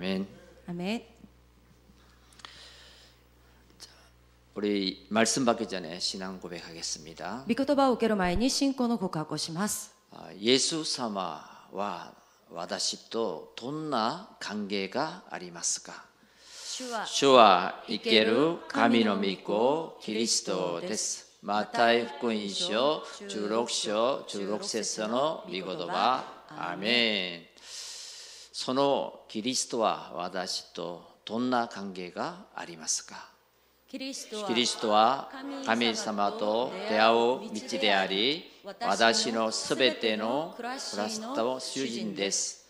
[0.00, 0.26] 아멘.
[0.68, 1.02] アメン
[4.54, 7.44] 우리 말씀 받기 전에 신앙 고백하겠습니다.
[7.46, 12.14] 御言葉を受ける前に信仰の告白をします 아, 예수様は
[12.50, 16.04] 私とどんな関係がありますか
[16.48, 21.26] 主は主は生ける神の御子キリストです。
[21.42, 27.49] マタイ福音書16章16節の御言葉アーメン
[28.51, 33.29] そのキリストは私とどんな関係がありますか？
[33.87, 34.29] キリス
[34.79, 35.29] トは
[35.65, 38.45] 神様と出会う道であり
[38.85, 42.69] 私のすべての暮らしと主人です。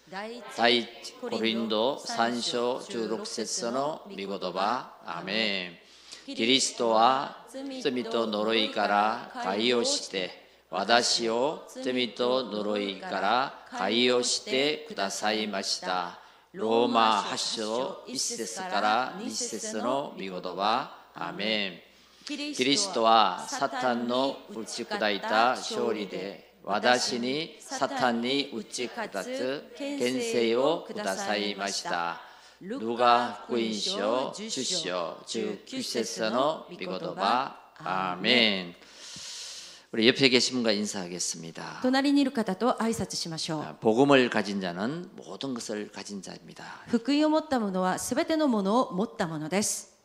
[0.57, 0.87] 第一
[1.21, 4.93] コリンド3章16節の御言葉。
[5.05, 5.67] アーメ
[6.27, 6.35] ン。
[6.35, 10.40] キリストは罪と呪いから解放して
[10.73, 16.17] 私を罪と呪いから解放してくださいました。
[16.53, 20.95] ローマ8章1節から2節の御言葉。
[21.13, 21.73] アメン。
[22.25, 32.21] キリストはサタンの打ち砕いた勝利で私にサタンに打ち砕つ権勢をくださいました。
[32.61, 37.57] ルガ福音書10章19節の御言葉。
[37.79, 38.75] アーメン。
[39.92, 41.80] 우리 옆에 계신 분과 인사하겠습니다.
[41.82, 46.64] 隣にいる方と挨拶しましょう 복음을 가진 자는 모든 것을 가진 자입니다.
[46.88, 49.96] 福音を持った者はすべてのものを持ったものです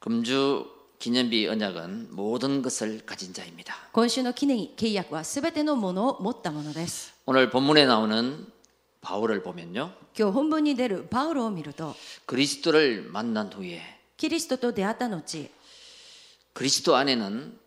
[0.00, 0.66] 금주
[0.98, 3.74] 기념비 언약은 모든 것을 가진 자입니다.
[3.92, 8.46] 今週の記念契約はすべてのものを持ったものです 오늘 본문에 나오는
[9.00, 9.90] 바울을 보면요.
[10.18, 11.94] 今日本文に出るパウロを見ると
[12.26, 13.80] 그리스도를 만난 후에
[14.20, 15.22] キリストと出会った後
[16.52, 17.58] 그리스도 안에는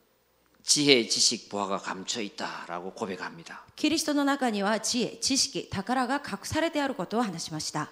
[0.64, 3.66] 지혜, 지식, 보화가 감춰 있다라고 고백합니다.
[3.76, 7.90] キリストの中には知恵知識宝が隠されてあることを話しました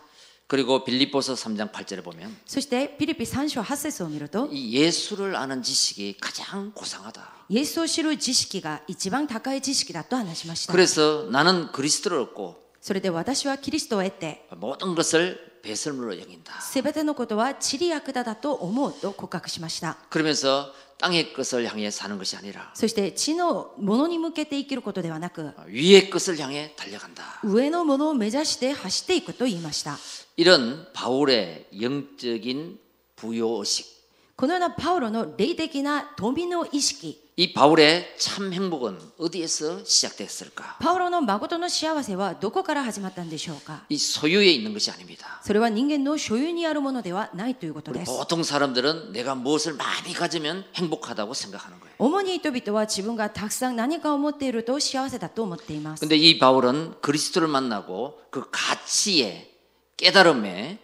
[0.47, 7.45] 그리고 빌립보서 3장 8절에 보면 そしてピリピ3章8節を見ると 이 예수를 아는 지식이 가장 고상하다.
[7.49, 16.61] イエスを知る知識が一番高い知識だと話しました 그래서 나는 그리스도를 얻고 それで私はキリストを得て 모든 것을 배설물로 여긴다.
[16.61, 27.39] すべてのことは地理役だだと思うと告白しました 그러면서 땅의 것을 향해 사는 것이 아니라 そして地のものに向けて生きることではなく 위의 것을 향해 달려간다.
[27.43, 29.97] 上のものを目指して走っていくと言いました
[30.37, 32.79] 이런 바울의 영적인
[33.17, 33.97] 부요의식
[34.37, 40.77] このようなパウロの霊的な富の意識 이 바울의 참 행복은 어디에서 시작됐을까?
[40.79, 45.39] パウロの誠の幸せはどこから始まったんでしょうか 이 소유에 있는 것이 아닙니다.
[45.43, 51.93] それは人間の所有にあるものではないということです 보통 사람들은 내가 무엇을 많이 가지면 행복하다고 생각하는 거예요.
[51.99, 59.53] 主に人々は自分がたくさん何かを持っていると幸せだと思っています 근데 이 바울은 그리스도를 만나고 그 가치에
[59.97, 60.79] 깨달음에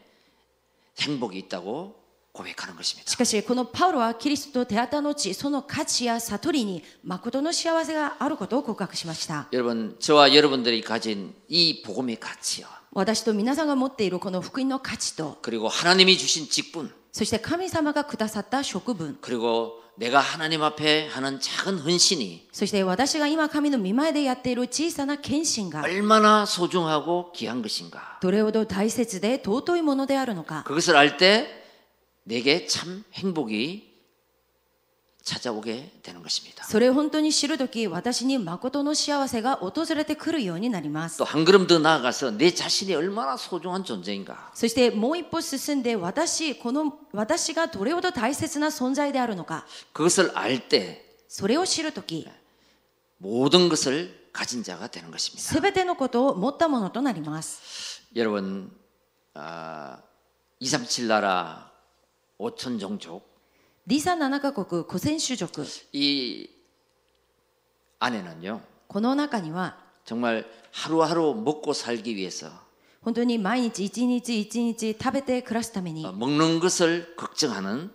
[1.00, 2.07] 행복이 있다고 고백하는 것입니다.
[3.06, 12.66] しかしこのパウロはキリストと出会った後その価値や悟りに誠の幸せがあることを告白しました 여러분, 저와 여러분들이 가진 이 복음의 가치요.
[12.94, 26.48] 私と皆さんが持っているこの福音の価値と 그리고 하나님이 주신 직분, そして神様がくださった職分 그리고 내가 하나님 앞에 하는 작은 헌신이 そして私が今神の御前でやっている小さな献身が 얼마나
[26.48, 28.18] 소중하고 귀한 것인가.
[28.22, 31.57] どれほど大切で尊いものであるのか 그것을 알 때
[32.28, 33.92] 내게 참 행복이
[35.24, 36.66] 찾아오게 되는 것입니다.
[36.66, 44.52] それを本当に知るとき私に誠の幸せが訪れてくるようになります 또 한 걸음 더 나아가서 내 자신이 얼마나 소중한 존재인가.
[44.54, 52.28] そしてもう一歩進んで私この私がどれほど大切な存在であるのか 그것을 알 때 それを知るとき
[53.20, 55.42] 모든 것을 가진 자가 되는 것입니다.
[55.42, 58.70] すべてのことを持ったものとなります 여러분,
[59.34, 60.00] 아,
[60.60, 61.67] 237 나라
[62.40, 63.24] 5천 종족
[63.86, 66.50] リサ7カ国古戦種族 이
[68.00, 72.50] 안에는요 この中には 정말 하루하루 먹고 살기 위해서
[73.02, 77.92] 本当に毎日一日一日食べて暮らすために 어, 먹는 것을 걱정하는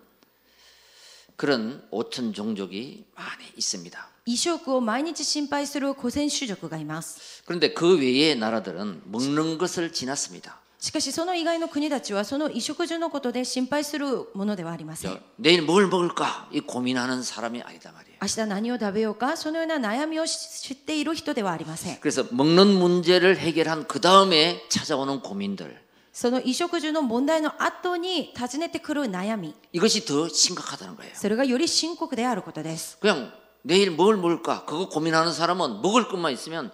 [1.36, 4.08] 그런 5천 종족이 많이 있습니다.
[4.26, 10.60] 衣食を毎日心配する古戦種族がいます 그런데 그 외의 나라들은 먹는 것을 지났습니다.
[10.82, 18.18] しかしその以外の国たちはその衣食住のことで心配するものではありません 저, 내일 뭘 먹을까 이 고민하는 사람이 아니다 말이에요.
[18.22, 25.80] 明日何を食べようかそのような悩みを知っている人ではありません 그래서 먹는 문제를 해결한 그 다음에 찾아오는 고민들
[26.12, 31.10] その衣食住の問題の後に訪ねてくる悩み 이것이 더 심각하다는 거예요.
[31.14, 33.32] それがより深刻であることです 그냥
[33.62, 36.70] 내일 뭘 먹을까 그거 고민하는 사람은 먹을 것만 있으면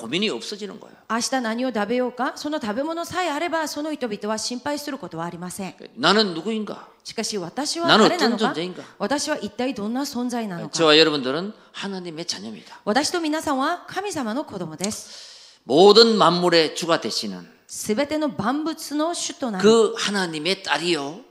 [0.00, 0.94] 고민이 없어지는 거예요.
[1.10, 6.76] 明日何を食べようかその食べ物さえあればその人々は心配することはありません 나는 누구인가?
[7.02, 8.82] しかし私は 나는 誰なの 어떤 か 존재인가?
[8.98, 12.80] 私は一体どんな存在なのか 저와 여러분들은 하나님의 자녀입니다.
[12.84, 21.24] 私と皆さんは神様の子供です 모든 만물의 주가 되시는 すべての万物の主となる 그 하나님의 딸이요 その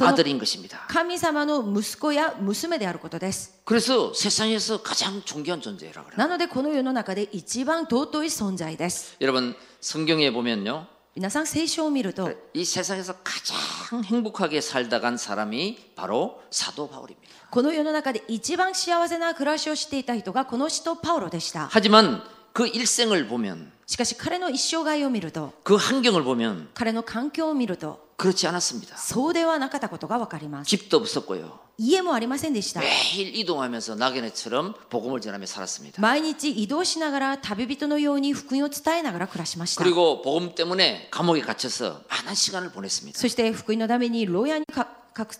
[0.00, 0.86] 아들인 것입니다.
[0.88, 6.16] 神様の息子や娘であることです 그래서 세상에서 가장 존귀한 존재라 그래요.
[6.16, 10.86] なのでこの世の中で一番尊い存在です 여러분 성경에 보면요.
[11.14, 13.56] 皆さん聖書を見ると 이 세상에서 가장
[14.04, 17.48] 행복하게 살다 간 사람이 바로 사도 바울입니다.
[17.50, 22.22] この世の中で一番幸せな暮らしをしていた人がこの使徒パウロでした 하지만
[22.52, 28.96] 그 일생을 보면 しかし彼の一生涯を見ると 그 환경을 보면 彼の環境を見ると 그렇지 않았습니다.
[28.96, 31.58] そうではなかったことがわかります 집도 없었고요.
[31.78, 36.00] 家もありませんでした 매일 이동하면서 낙연애처럼 복음을 전하며 살았습니다.
[36.00, 43.18] 毎日移動しながら旅人のように福音を伝えながら暮らしました 그리고 복음 때문에 감옥에 갇혀서 많은 시간을 보냈습니다.
[43.18, 45.34] そして福音のために牢屋にかかく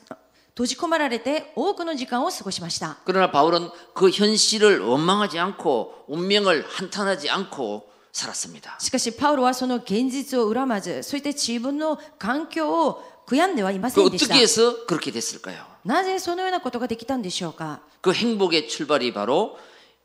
[0.51, 8.77] 閉じ込められて多くの時間を過ごしました 그러나 바울은 그 현실을 원망하지 않고 운명을 한탄하지 않고 살았습니다.
[8.79, 15.65] しかしパウロはその現実を恨まずそして自分の環境を悔やんではいませ 그 んでした 어떻게 해서 그렇게 됐을까요?
[15.85, 19.59] なぜそのようなことができたんでしょうか 그 행복의 출발이 바로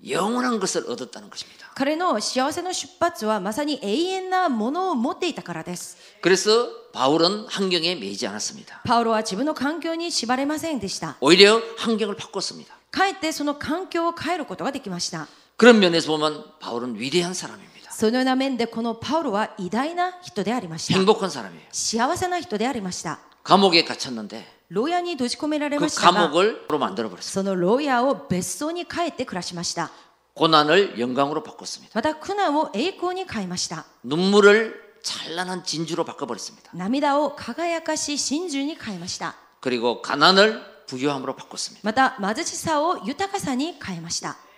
[0.05, 1.71] 영원한 것을 얻었다는 것입니다.
[1.75, 8.81] 彼の幸せの出発はまさに永遠なものを持っていたからです 그래서 바울은 환경에 매이지 않았습니다.
[8.83, 12.75] パウロは自分の環境に縛れませんでした 오히려 환경을 바꿨습니다.
[12.91, 17.74] かえってその環境を変えることができました 그런 면에서 보면 바울은 위대한 사람입니다.
[17.95, 21.61] そのような面でこのパウロは偉大な人でありました 행복한 사람이에요.
[21.71, 27.21] 幸せな人でありました 감옥에 갇혔는데 牢屋に閉じ込められ 그 ましたが 감옥을 로 만들어 버렸어요.
[27.21, 29.91] その牢屋を別荘に帰って暮らしました
[30.33, 31.91] 고난을 영광으로 바꿨습니다.
[31.93, 34.73] また苦難を栄光に変えました 눈물을
[35.03, 36.71] 찬란한 진주로 바꿔버렸습니다.
[36.73, 41.81] 涙を輝かし真珠に変えました 그리고 가난을 부유함으로 바꿨습니다.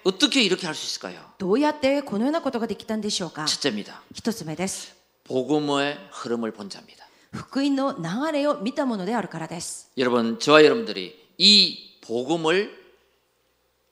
[0.03, 1.19] また貧しさを豊かさに変えました 어떻게 이렇게 할 수 있을까요?
[1.37, 4.01] どうやってこのようなことができたんでしょうか 첫째입니다.
[4.13, 4.93] 一つ目です
[5.25, 7.07] 복음의 흐름을 본 자입니다.
[7.31, 12.69] 福音の流れを見たものであるからです 여러분, 저와 여러분들이 이 복음을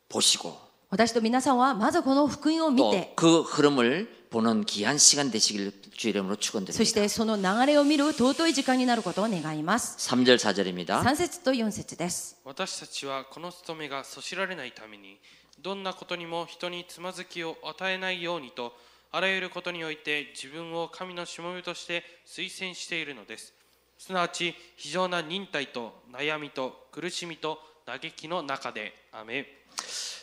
[0.09, 0.57] 보시고
[0.89, 6.83] 私と皆さんはまずこの福音を見 또 て 그 흐름을 보는 귀한 시간 되시길 주 이름으로 そ 축원드립니다.
[6.83, 11.01] してその流れを見る尊い時間になることを願います 3절 4절입니다.
[11.01, 15.17] 3節と4節です私たちはこの務めがそしられないために
[15.61, 18.73] どんなことにも人につまずきを与えないようにと
[19.11, 23.53] あらゆることにおいて自分を神のしもべとして推薦しているのです
[23.97, 29.45] すなわち非常な忍耐と悩みと苦しみと嘆きの中でアメン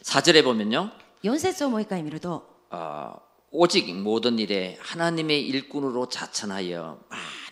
[0.02, 0.90] 4절에 보면요.
[1.24, 3.20] 4節をもう一回見ると 어,
[3.50, 7.00] 오직 모든 일에 하나님의 일꾼으로 자천하여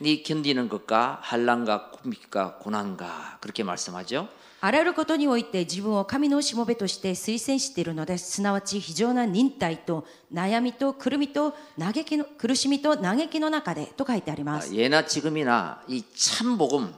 [0.00, 4.28] 많이 견디는 것과 한란과 고민과 고난과 그렇게 말씀하죠.
[4.60, 16.92] あらゆることにおいて自分を神のしもべとして推薦しているのですすなわち非常な忍耐と悩みと苦みと嘆きの苦しみと嘆きの中でと書いてありま 아, す 예나 지금이나 이 참 복음,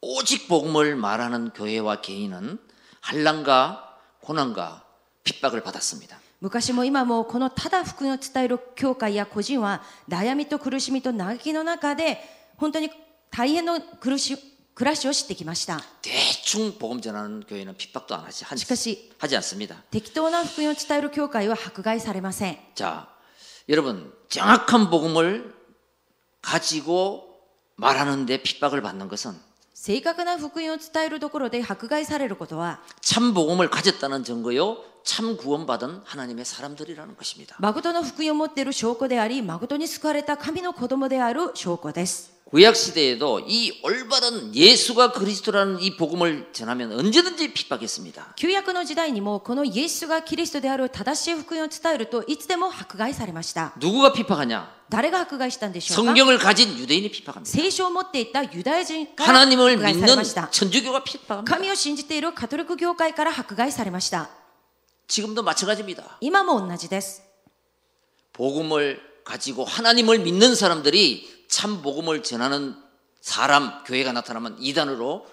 [0.00, 2.58] 오직 복음을 말하는 교회와 개인은
[3.00, 4.84] 한란과 고난과
[5.24, 6.18] 핍박을 받았습니다.
[6.40, 12.20] 昔も今もこのただ福音を伝える教会や個人は悩みと苦しみと嘆きの中で
[12.56, 12.90] 本当に
[13.30, 14.38] 大変の苦し
[14.74, 19.82] 暮らしをしてきました 대충 복음 전하는 교회는 핍박도 안 하지, 한- しかし 하지 않습니다.
[19.90, 23.08] 適当な福音を伝える教会は迫害されません 자,
[23.68, 25.52] 여러분 정확한 복음을
[26.42, 27.40] 가지고
[27.76, 29.34] 말하는데 핍박을 받는 것은
[29.74, 37.56] 正確な福音を伝えるところで迫害されることは 참 복음을 가졌다는 증거요, 참 구원받은 하나님의 사람들이라는 것입니다.
[37.60, 48.34] 誠の福音を持っている証拠であり誠に救われた神の子供である証拠です 구약 시대에도 이 올바른 예수가 그리스도라는 이 복음을 전하면 언제든지 핍박했습니다.
[48.36, 54.66] 旧約の時代にもこのイエスがキリストである正しい福音を伝えるといつでも迫害されました 누구가 핍박하냐?
[54.88, 57.44] 誰が迫害したんでしょうか 성경을 가진 유대인이 핍박합니다.
[57.44, 61.54] 聖書を持っていたユダヤ人から 하나님을 迫害され 믿는 ました 천주교가 핍박합니다.
[61.54, 64.30] 神を信じているカトリック教会から迫害されました
[65.06, 66.16] 지금도 마찬가지입니다.
[66.22, 67.22] 今も同じです
[68.32, 72.76] 복음을 가지고 하나님을 믿는 사람들이 참 복음을 전하는
[73.20, 75.26] 사람 교회가 나타나면 이단으로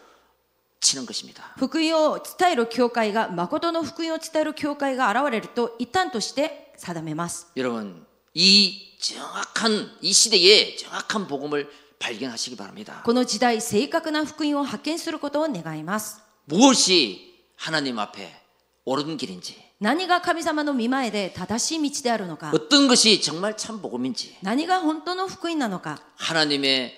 [0.82, 1.56] 치는 것입니다.
[1.58, 13.01] 福音を伝える教会が誠の福音を伝える教会が現れると一旦として定めます 여러분 이 정확한 이 시대에 정확한 복음을 발견하시기 바랍니다.
[13.06, 18.42] この時代正確な福音を発見することを願います 무엇이 하나님 앞에
[18.84, 26.94] 옳은 길인지 何が神様の見前で正しい道であるのか 어떤 것이 정말 참 복음인지 何が本当の福音なのか 하나님의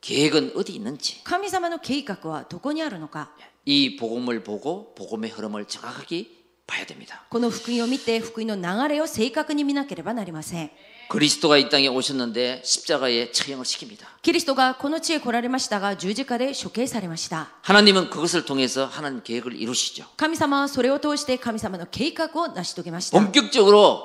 [0.00, 3.30] 계획은 어디 있는지 神様の計画はどこにあるのか
[3.66, 6.28] 이 복음을 보고 복음의 흐름을 정확하게
[6.66, 7.26] 봐야 됩니다.
[7.28, 10.70] この福音を見て福音の流れを正確に見なければなりません
[11.08, 14.04] 그리스도가 이 땅에 오셨는데 십자가에 처형을 시킵니다.
[14.22, 20.04] キリストがこの地へ来られましたが十字架で処刑されました 하나님은 그것을 통해서 하나님 계획을 이루시죠.
[20.16, 24.04] 神様はそれを通して神様の計画を成し遂げました 본격적으로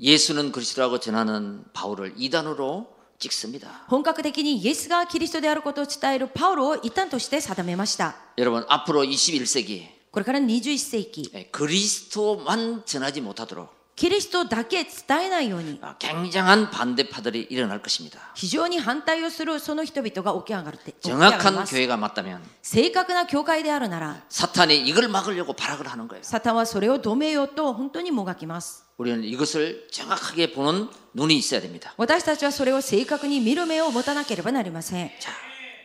[0.00, 3.84] 예수는 그리스도라고 전하는 바울을 이단으로 찍습니다.
[3.88, 13.68] 本格的にイエスがキリストであることを伝えるパウロを異端として定めました 여러분 앞으로 21세기 これから21世紀 그리스도만 전하지 못하도록
[13.98, 18.18] キリストだけ伝えないように 굉장한 반대파들이 일어날 것입니다.
[18.34, 26.24] 非常に反対をするその人々が起き上がるって起き上がり 정확한 ます 교회가 맞다면 正確な教会であるなら 사탄이 이걸 막으려고 발악을 하는 거예요.
[26.24, 31.94] サタンはそれを止めようと本当にもがきます 우리는 이것을 정확하게 보는 눈이 있어야 됩니다.
[31.96, 35.10] 私たちはそれを正確に見る目を持たなければなりません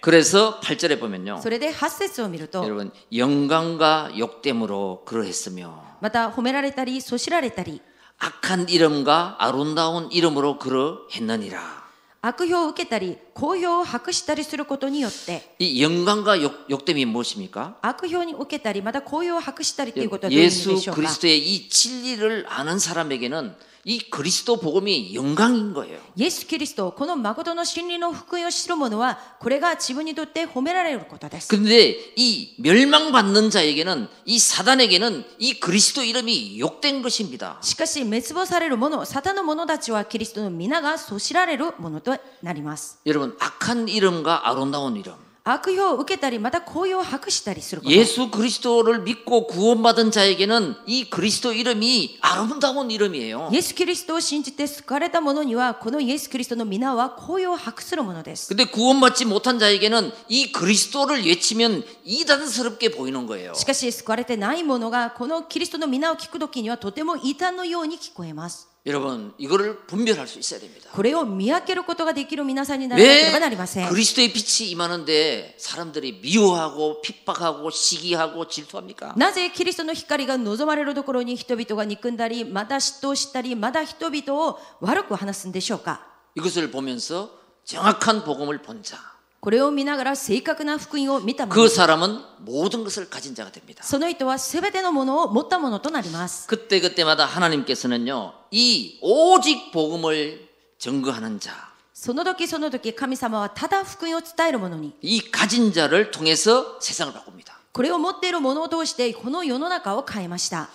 [0.02, 1.42] 그래서 8절에 보면요.
[1.44, 7.82] それで8節を見ると 여러분 영광과 욕됨으로 그러했으며 また褒められたりそしられたり
[8.18, 11.80] 악한 이름과 아름다운 이름으로 그러했느니라.
[12.22, 17.76] 悪評を受けたり好評を博したりすることによって 이 영광과 욕, 욕됨이 무엇입니까?
[17.82, 23.56] 悪評に受けたりまた好評を博したりということはどういう意味 예수 でしょうか 그리스도의 이 진리를 아는 사람에게는
[23.86, 26.00] 이 그리스도 복음이 영광인 거예요.
[26.16, 37.58] イエス・キリストこの誠の真理の福音を知る者はこれが自分にとって褒められることです 근데 이 멸망받는 자에게는 이 사단에게는 이 그리스도 이름이 욕된 것입니다.
[37.62, 45.14] しかし滅亡される者サタンの者たちはキリストの皆がそしられるものとなります 여러분 악한 이름과 아름다운 이름
[45.46, 53.50] 悪評を受けたりまた好評を博したりすること 예수 그리스도를 믿고 구원받은 자에게는 이 그리스도 이름이 아름다운 이름이에요.
[53.52, 63.54] イエス・キリストを信じて救われた者にはこのイエス・キリストの皆は好評を博するものです 근데 구원받지 못한 자에게는 이 그리스도를 외치면 이단스럽게 보이는 거예요.
[63.56, 70.90] しかし救われてない者がこのキリストの皆を聞くときにはとても異端のように聞こえます 여러분 이거를 분별할 수 있어야 됩니다.
[70.94, 79.14] これを見分けることができる皆さんにならなけれ 왜 ばなりません 그리스도의 빛이 임하는데 사람들이 미워하고 핍박하고 시기하고 질투합니까?
[79.18, 86.02] なぜキリストの光が望まれるところに人々が憎んだりまた嫉妬したりまた人々を悪く話すんでしょうか
[86.36, 87.32] 이것을 보면서
[87.66, 88.98] 정확한 복음을 본 자.
[89.44, 93.84] これを見ながら正確な福音を見た者 그 사람은 모든 것을 가진 자가 됩니다.
[93.84, 98.34] その人は全てのものを持ったものとなります 그때 그때마다 하나님께서는요.
[98.52, 107.58] 이 오직 복음을 증거하는 자, その時その時神様はただ福音を伝える者に 이 가진 자를 통해서 세상을 바꿉니다.
[107.72, 110.70] これを持っている者を通してこの世の中を変えました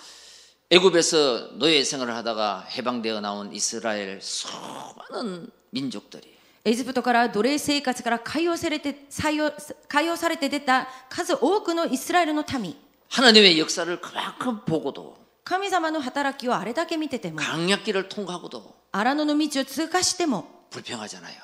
[0.71, 6.33] 애굽에서 노예 생활을 하다가 해방되어 나온 이스라엘 수많은 민족들이
[6.69, 9.53] エジプトから奴隷生活から解放されて採用
[9.89, 12.75] 解放されて出た数多くのイスラエルの民
[13.11, 21.35] 하나님의 역사를 그만큼 보고도 神様の働きをあれだけ見てても 강약기를 통과하고도 荒野の道を通過しても 불평하잖아요.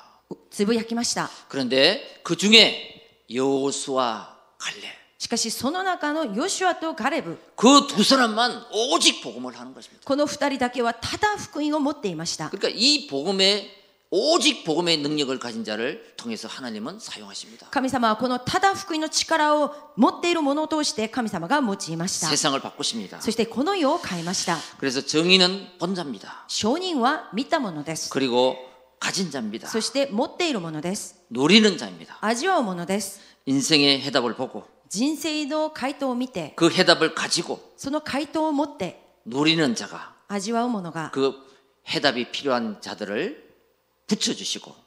[0.49, 10.01] つぶやきました 그런데 그 중에 여호수아 갈렙 しかしその中のヨシュアとガレブ 그 두 사람만 오직 복음을 하는 것입니다.
[10.03, 13.69] この二人だけはただ福音を持っていました 그러니까 이 복음의
[14.13, 17.69] 오직 복음의 능력을 가진 자를 통해서 하나님은 사용하십니다.
[17.71, 23.21] 神様はこのただ福音の力を持っているものを通して神様が用いました 세상을 바꾸십니다.
[23.21, 26.43] そしてこの世を変えました 그래서 정의는 본자입니다.
[26.49, 28.57] 証人は見たものです 그리고
[28.99, 29.69] 가진 자입니다.
[29.69, 32.17] そして持っているものです 누리는 자입니다.
[32.19, 41.33] 味わうものです 인생의 해답을 보고 人生の回答を見て 그 해답을 가지고 その回答を持って 누리는 자가 味わうものが 그
[41.87, 43.44] 해답이 필요한 자들을
[44.06, 44.85] 붙여주시고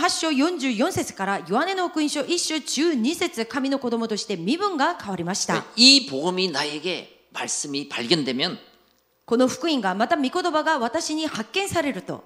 [0.00, 8.58] 8章44節からヨハネの福音書1章12節神の子供として身分が変わりました 이 복음이 나에게 말씀이 발견되면
[9.26, 12.24] この福音がまた御言葉が私に発見されると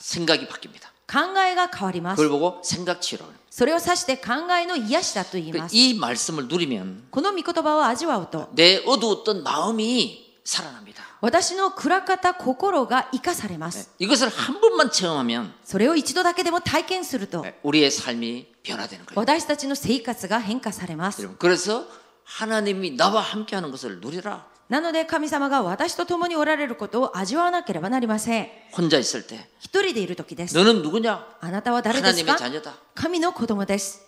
[0.00, 0.88] 생각이 바뀝니다.
[1.06, 3.26] 考えが変わります 그걸 보고 생각 치료를.
[3.50, 11.02] それを指して考えの癒しだと言います 이 말씀을 누리면 この御言葉を味わうと 내 어두웠던 마음이 살아납니다.
[11.20, 13.90] 私の暗かった心が生かされます。
[13.98, 19.14] 이것을 한 번만 체험하면 それを一度だけでも体験すると、 우리의 삶이 변화되는 거예요.
[19.14, 21.20] 私たちの生活が変化されます。
[21.20, 21.86] 여러분, 그래서
[22.24, 24.46] 하나님이 나와 함께하는 것을 누리라.
[24.68, 28.48] なので神様が私と共におられることを味わわなければなりません。
[28.72, 30.54] 혼자 있을 때 一人でいる時です。
[30.54, 31.26] 너는 누구냐?
[31.40, 32.72] あなたは誰です 하나님의 か 자녀다.
[32.94, 34.02] 神の子供です。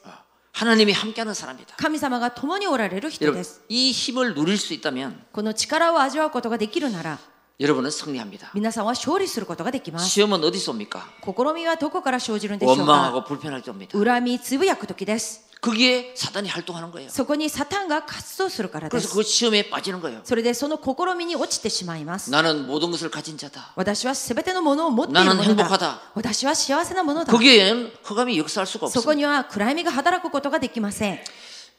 [0.54, 1.76] 하나님이 함께하는 사람이다.
[1.76, 3.62] 神様が共におられる人 여러분, です。
[3.68, 7.18] 이 힘을 누릴 수 있다면 この力を味わうことができるなら、
[7.60, 8.50] 여러분은 승리합니다.
[8.54, 10.08] 皆さんは勝利することができます。
[10.08, 11.02] 시험은 어디서 옵니까?
[11.24, 13.96] 試みはどこから生じるんでしょうか 원망하고 불편할 때 옵니다.
[13.98, 15.43] 恨みつぶやく時です。
[15.64, 17.10] 거기에 사단이 활동하는 거예요.
[17.10, 19.14] そこにサタンが活動するからで 그래서 す。
[19.14, 20.20] 그 시험에 빠지는 거예요.
[20.24, 22.30] それでその試みに落ちてしまいます。
[22.30, 23.72] 나는 모든 것을 가진 자다.
[23.76, 26.00] 私は全てのものを持っている 나는 もの 행복하다 だ。
[26.14, 27.32] 私は幸せなものだ。
[27.32, 29.14] 거기에는 흑암이 역사할 수가 そこ 없습니다.
[29.16, 31.18] には暗闇が働くことができません。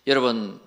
[0.05, 0.61] 여러분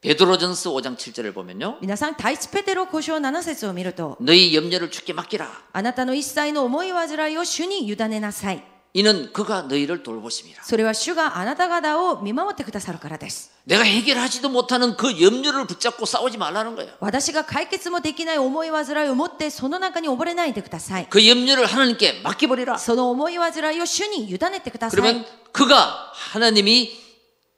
[0.00, 1.78] 베드로전서 5장 7절을 보면요.
[1.82, 5.46] 皆さん、第一ペテロ5章7節を見ると、 너희 염려를 주께 맡기라.
[5.72, 8.62] あなたの一切の思い煩いを主に委ねなさい。
[8.94, 10.62] 이는 그가 너희를 돌보심이라.
[10.64, 13.50] それは主があなた方を見守ってくださるからです。
[13.66, 16.92] 내가 해결하지도 못하는 그 염려를 붙잡고 싸우지 말라는 거예요.
[17.00, 21.08] 私が解決もできない思い煩いを持ってその中に溺れないでください。
[21.10, 22.78] 그 염려를 하나님께 맡겨버리라.
[22.78, 25.26] その思い煩いを主に委ねてくださ 그러면 い。
[25.52, 27.04] 그가 하나님이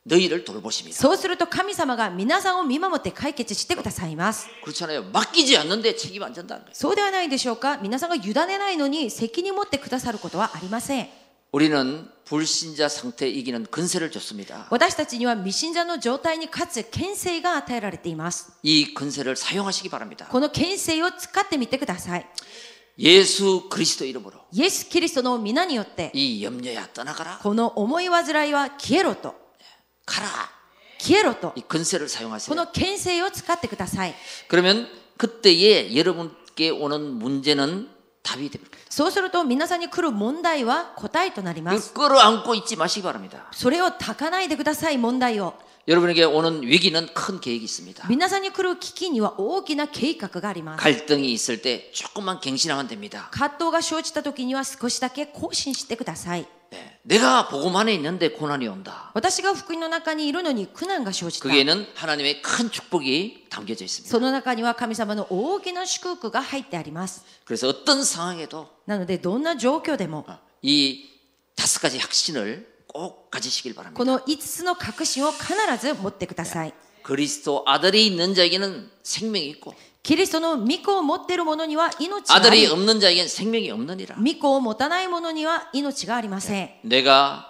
[0.07, 0.97] 너희를 돌보십니다.
[0.99, 4.49] そうすると神様が皆さんを見守って解決してくださいます。
[4.65, 5.13] 그렇잖아요.
[5.13, 6.75] 맡기지 않는데 책임 안 진다는 거예요.
[6.75, 11.09] そうではないでしょうか皆さんが委ねないのに責任持ってくださることはありません。
[11.53, 14.67] 우리는 불신자 상태에 이기는 근세를 줬습니다.
[14.71, 18.53] 私たちには未信者の状態に勝つ権勢が与えられています。
[18.63, 20.27] 이 근세를 사용하시기 바랍니다.
[20.31, 22.27] この権勢を使ってみてください。
[22.99, 27.39] 예수 그리스도 이름으로 イエス・キリストの皆によって、 이 염려야 떠나가라.
[27.43, 29.35] この思い煩いは消えろと、
[30.05, 30.29] 가라.
[30.99, 32.55] 消えろと、 이 근세를 こ 사용하세요.
[32.57, 34.15] の権勢を使ってください。
[34.49, 37.89] 그러면 그때에 여러분께 오는 문제는
[38.23, 38.77] 답이 됩니다.
[38.91, 41.93] そうすると皆さんに来る問題は答えとなります。
[41.93, 43.47] 그 끌어안고 있지 마시기 바랍니다.
[43.53, 45.55] それを炊かないでください、問題を。
[45.87, 48.07] 여러분에게 오는 위기는 큰 계획이 있습니다.
[48.09, 50.83] 皆さんに来る危機には大きな計画があります。
[50.83, 53.29] 갈등이 있을 때 조금만 갱신하면 됩니다.
[53.31, 56.47] 葛藤が生じた時には少しだけ更新してください。
[56.73, 56.99] 네.
[57.03, 59.11] 내가 복음 안에 있는데 고난이 온다.
[59.15, 61.49] 私が福音の中にいるのに苦難が生じた。
[61.49, 64.11] 거기에는 하나님의 큰 축복이 담겨져 있습니다.
[64.11, 67.25] その中には神様の大きな祝福が入ってあります。
[67.47, 70.27] 그래서 어떤 상황에도 なのでどんな状況でも
[70.61, 71.09] 이
[71.57, 73.97] 다섯 가지 확신을 꼭 가지시길 바랍니다.
[73.97, 76.75] この5つの確信を必ず持ってください。
[77.03, 84.17] 그리스도 아들이 있는 자에게는 생명이 있고 キリストの御子を持っている者には命があ 아들이 り、 없는 자에게는 생명이 없느니라.
[84.17, 86.71] 御子を持たない者には命がありません。
[86.85, 87.45] 내가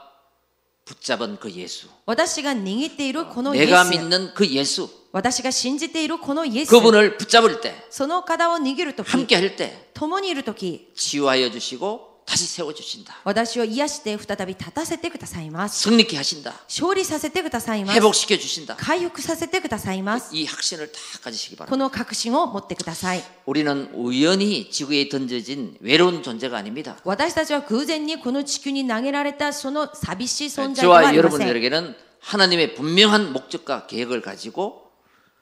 [0.85, 9.37] 붙잡은 그 예수, 私が握っているこのイエ 내가 ス、 믿는 그 예수, 私が信じているこのイエス、 그분을 붙잡을 때, その方を握るとき、 함께
[9.37, 13.17] 할 때, 共にいるとき、 치유하여 주시고 다시 세워 주신다.
[13.25, 15.81] 私を癒して再び立たせてくださいます。
[15.89, 16.53] 승리케 하신다.
[16.69, 17.97] 勝利させてくださいます。
[17.99, 18.77] 회복시켜 주신다.
[18.77, 20.37] 回復させてくださいます。
[20.37, 21.77] 이 확신을 다 가지시기 こ 바랍니다.
[21.79, 23.25] の確信を持ってください。
[23.47, 26.99] 우리는 우연히 지구에 던져진 외로운 존재가 아닙니다.
[27.05, 31.49] 私たちは偶然にこの地球に投げられたその寂しい存在ではあ 저와 りません。
[31.49, 34.91] 여러분들에게는 하나님의 분명한 목적과 계획을 가지고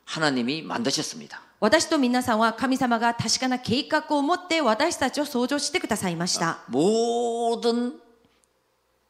[0.04, 1.42] 하나님이 만드셨습니다.
[1.60, 6.58] 私と皆さんは神様が確かな計画を持って私たちを創造してくださいました。
[6.68, 8.00] 모든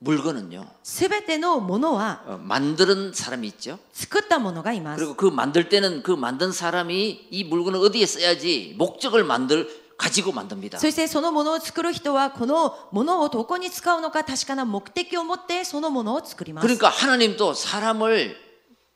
[0.03, 3.79] 물건은요, すべてのものは 어, 만드는 사람이 있죠.
[3.93, 5.01] 作ったものがいます。
[5.05, 10.79] 그리고 그 만들 때는 그 만든 사람이 이 물건을 어디에 써야지 목적을 만들 가지고 만듭니다.
[10.79, 16.67] そしてそのものを作る人はこのものをどこに使うのか確かな目的を持ってそのものを作ります。
[16.69, 18.37] 그러니까 하나님도 사람을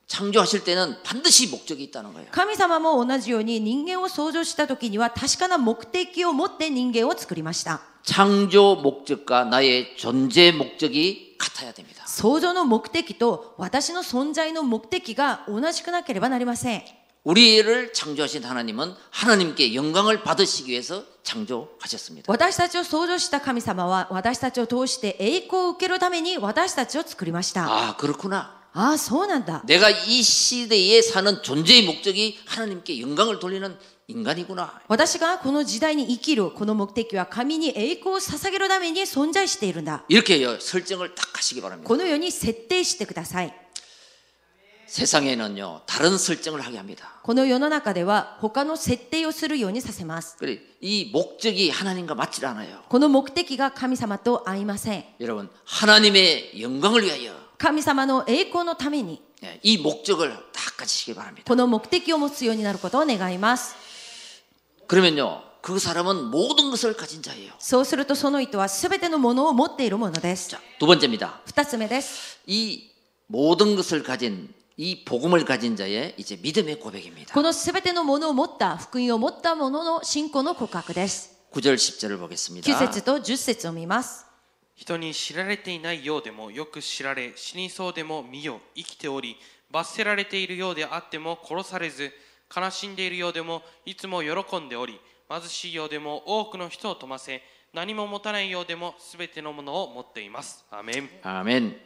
[0.07, 2.29] 창조하실 때는 반드시 목적이 있다는 거예요.
[2.33, 7.81] 神様も同じように人間を創造した時には確かな目的を持って人間を作りました。
[8.03, 12.05] 창조 목적과 나의 존재 목적이 같아야 됩니다.
[12.09, 16.83] 創造の目的と私の存在の目的が同じくなければなりません。
[17.23, 22.25] 우리를 창조하신 하나님은 하나님께 영광을 받으시기 위해서 창조하셨습니다.
[22.33, 27.67] 私たちを創造した神様は私たちを通して栄光を受けるために私たちを作りました。
[27.69, 28.54] 아, 그렇구나.
[28.75, 29.63] ああ、そうなんだ。
[29.67, 33.77] 내가 이 시대에 사는 존재의 목적이 하나님께 영광을 돌리는
[34.09, 34.81] 인간이구나.
[34.89, 40.05] 私がこの時代に生きるこの目的は神に栄光を捧げるために存在しているんだ。
[40.09, 41.87] 이렇게 요- 설정을 딱 하시기 바랍니다.
[41.89, 43.55] このように設定してください。
[44.87, 47.21] 세상에는요, 다른 설정을 하게 합니다.
[47.23, 50.37] この世の中では他の設定をするようにさせます。
[50.39, 52.83] 그래, 이 목적이 하나님과 맞질 않아요.
[52.89, 55.05] この目的が神様と合いません。
[55.21, 61.45] 여러분, 하나님의 영광을 위하여 神様の栄光のために 예, 이 목적을 딱 가지시기 바랍니다.
[61.47, 63.75] この目的を持つようになることを願います。
[64.87, 67.53] 그러면요, 그 사람은 모든 것을 가진 자예요.
[67.59, 70.51] そうするとその人は全てのものを持っているものです。
[70.51, 71.41] 자, 두 번째입니다.
[71.47, 72.39] 二つ目です。
[72.47, 72.91] 이
[73.29, 77.35] 모든 것을 가진 이 복음을 가진 자의 이제 믿음의 고백입니다.
[77.35, 81.37] この全てのものを持った、福音を持ったものの信仰の告白です。
[81.53, 82.73] 9절 10절을 보겠습니다.
[82.73, 84.25] 9節と10節を見ます。
[84.75, 89.37] 人に知られていないようでもよく知られ死にそうでも見よ生きており
[89.71, 92.11] 罰せられているようであっても殺されず
[92.55, 101.79] 悲しんでいるようでもいつも喜んでおり貧しいようでも多くの人を富ませ何も持たないようでも全てのものを持っていますアーメン 아멘.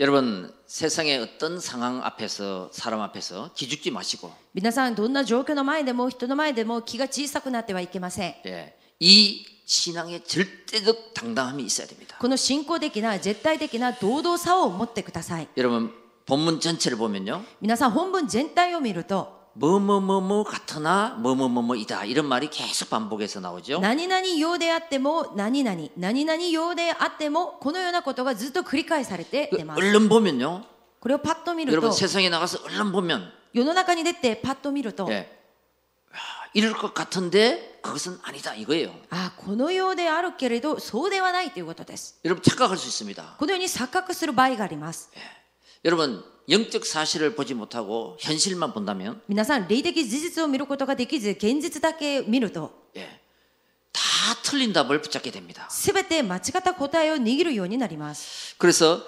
[0.00, 8.34] 여러분 세상의 어떤 상황 앞에서 사람 앞에서 기죽지 마시고 皆さん、どんな状況の前でも人の前でも気が小さくなってはいけません。
[8.46, 12.16] 예, 이 신앙의 절대적 당당함이 있어야 됩니다.
[12.20, 15.48] この信仰的な絶対的な堂々さを持ってください。
[15.56, 15.92] 여러분
[16.26, 17.42] 본문 전체를 보면요.
[17.60, 23.80] 皆さん、本文全体を見ると、 뭐뭐뭐뭐 같으나 뭐뭐뭐뭐이다 이런 말이 계속 반복해서 나오죠.
[23.80, 29.78] 何々ようであっても、何々、何々ようであっても、このようなことがずっと繰り返されて 그 出ます。
[29.78, 30.62] 언론 보면요.
[31.00, 35.35] これをパッと見る 여러분 と、 세상에 나가서 언론 보면 世の中に出てパッと見ると、 예, 아,
[36.54, 38.94] 이럴 것 같은데 그것은 아니다 이거예요.
[39.10, 42.20] あこのようであるけれど、そうではないということです。
[42.24, 43.36] 여러분 착각할 수 있습니다.
[43.38, 45.10] このように錯覚する場合があります。
[45.84, 53.08] 여러분 영적 사실을 보지 못하고 현실만 본다면 皆さん、霊的事実を見ることができず、現実だけ見ると、 예,
[53.92, 54.00] 다
[54.42, 55.66] 틀린 답을 붙잡게 됩니다.
[55.70, 58.54] すべて間違った答えを握るようになります。
[58.58, 59.06] 그래서 이-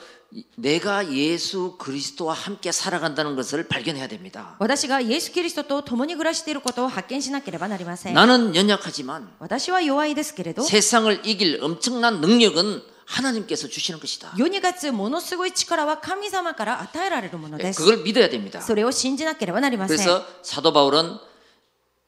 [0.57, 4.57] 내가 예수 그리스도와 함께 살아간다는 것을 발견해야 됩니다.
[4.59, 8.15] 私がイエス・キリストと共に暮らしていることを発見しなければなりません。
[8.15, 14.33] 나는 연약하지만 私は弱いですけれど、 세상을 이길 엄청난 능력은 하나님께서 주시는 것이다.
[14.37, 17.81] 世に勝つものすごい力は神様から与えられるもの 예, です。
[17.81, 18.61] 그걸 믿어야 됩니다.
[18.61, 19.97] それを信じなければなりません。
[19.99, 21.17] 그래서 사도 바울은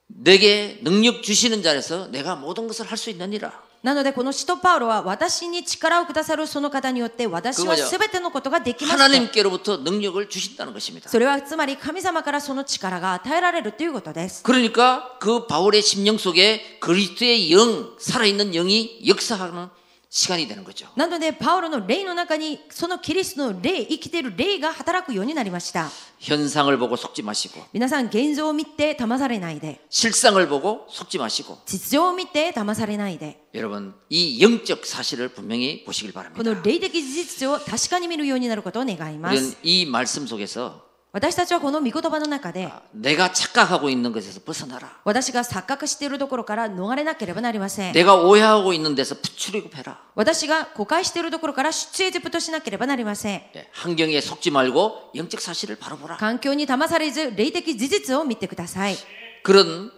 [0.09, 3.53] 내게 능력 주시는 자에서 내가 모든 것을 할 수 있느니라.
[3.83, 9.03] なので、この使徒パウロは私に力をくださるその方によって私はすべてのことができますと。
[9.05, 11.09] 하나님께로부터 능력을 주신다는 것입니다.
[11.09, 14.43] それはつまり神様からその力が与えられるということです。
[14.43, 19.69] 그러니까 그 바울의 심령 속에 그리스도의 영, 살아있는 영이 역사하는
[20.11, 20.87] 시간이 되는 거죠.
[20.97, 25.91] なので、パウロの霊の中にそのキリストの霊、生きている霊が働くようになりました。
[26.21, 29.81] 현상을 보고 속지 마시고 皆さん、現像を見て騙されないで。
[29.91, 33.45] 실상을 보고 속지 마시고 実情を見て騙されないで。
[33.53, 36.43] 여러분 이 영적 사실을 분명히 보시길 こ 바랍니다.
[36.55, 39.59] の霊的事実を確かに見るようになることを願いま 우리는 す。
[39.65, 40.83] 이 말씀 속에서
[41.13, 45.01] 私たちはこの御言葉の中で、 내가 착각하고 있는 것에서 벗어나라.
[45.05, 47.95] 私が錯覚しているところから逃れなければなりません。
[47.95, 49.97] 내가 오해하고 있는 데서 출애굽해라.
[50.15, 53.41] 私が誤解しているところから出エジプトしなければなりません。
[53.57, 56.19] 예, 환경에 속지 말고 영적 사실을 바로 보라.
[56.19, 58.97] 環境に騙されず、霊的事実を見てください。
[59.43, 59.91] 그런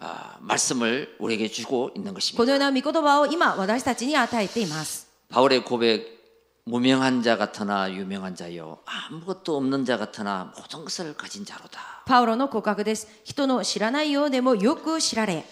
[0.00, 2.44] 아, 말씀을 우리에게 주고 있는 こ 것입니다.
[2.44, 5.06] のような御言葉を今、私たちに与えています。
[5.30, 6.11] 바울의 고백
[6.64, 11.80] 무명한 자 같으나 유명한 자요 아무것도 없는 자 같으나 모든 것을 가진 자로다.
[12.04, 13.08] パウロの告白です。
[13.24, 15.44] 人の知らないようでもよく知られ。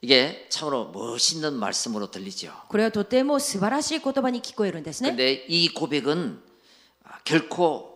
[0.00, 2.52] 이게 참으로 멋있는 말씀으로 들리죠.
[2.68, 5.10] これはとても素晴らしい言葉に聞こえるんですね。
[5.10, 6.42] 근데 이 고백은
[7.04, 7.92] 아, 결코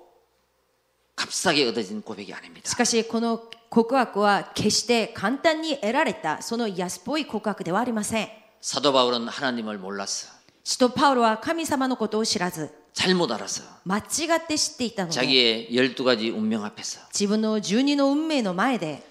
[1.16, 2.68] 값싸게 얻어진 고백이 아닙니다.
[2.68, 8.28] しかし、この告白は決して簡単に得られた、その安っぽい告白ではありません。
[8.61, 10.28] 사도 바울은 하나님을 몰랐어.
[10.64, 13.62] 使徒パウロは神様のことを知らず、 잘못 알았어.
[13.84, 14.00] 間違
[14.37, 19.02] って知っていたので、 자기의 12가지 운명 앞에서 自分の十二の運命の前で、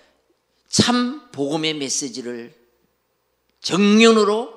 [0.70, 2.54] 참 복음의 메시지를
[3.62, 4.54] 정면으로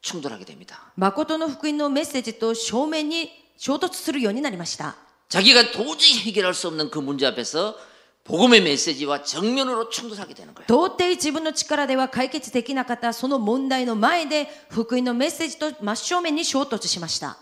[0.00, 0.92] 충돌하게 됩니다.
[0.94, 4.94] 誠の福音のメッセージと正面に衝突するようになりました。
[5.28, 7.76] 자기가 도저히 해결할 수 없는 그 문제 앞에서
[8.24, 10.66] 복음의 메시지와 정면으로 충돌하게 되는 거예요.
[10.66, 17.38] 到底自分の力では解決できなかったその問題の前で福音のメッセージと真正面に衝突しました。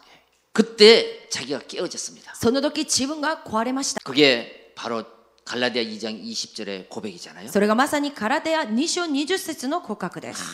[0.53, 2.35] 그때 자기가 깨어졌습니다.
[2.35, 4.01] その時自分が壊れました。
[4.05, 5.05] 그게 바로
[5.47, 7.49] 갈라디아 2장 20절의 고백이잖아요.
[7.49, 10.45] それがまさに空手や2章20節の告白です。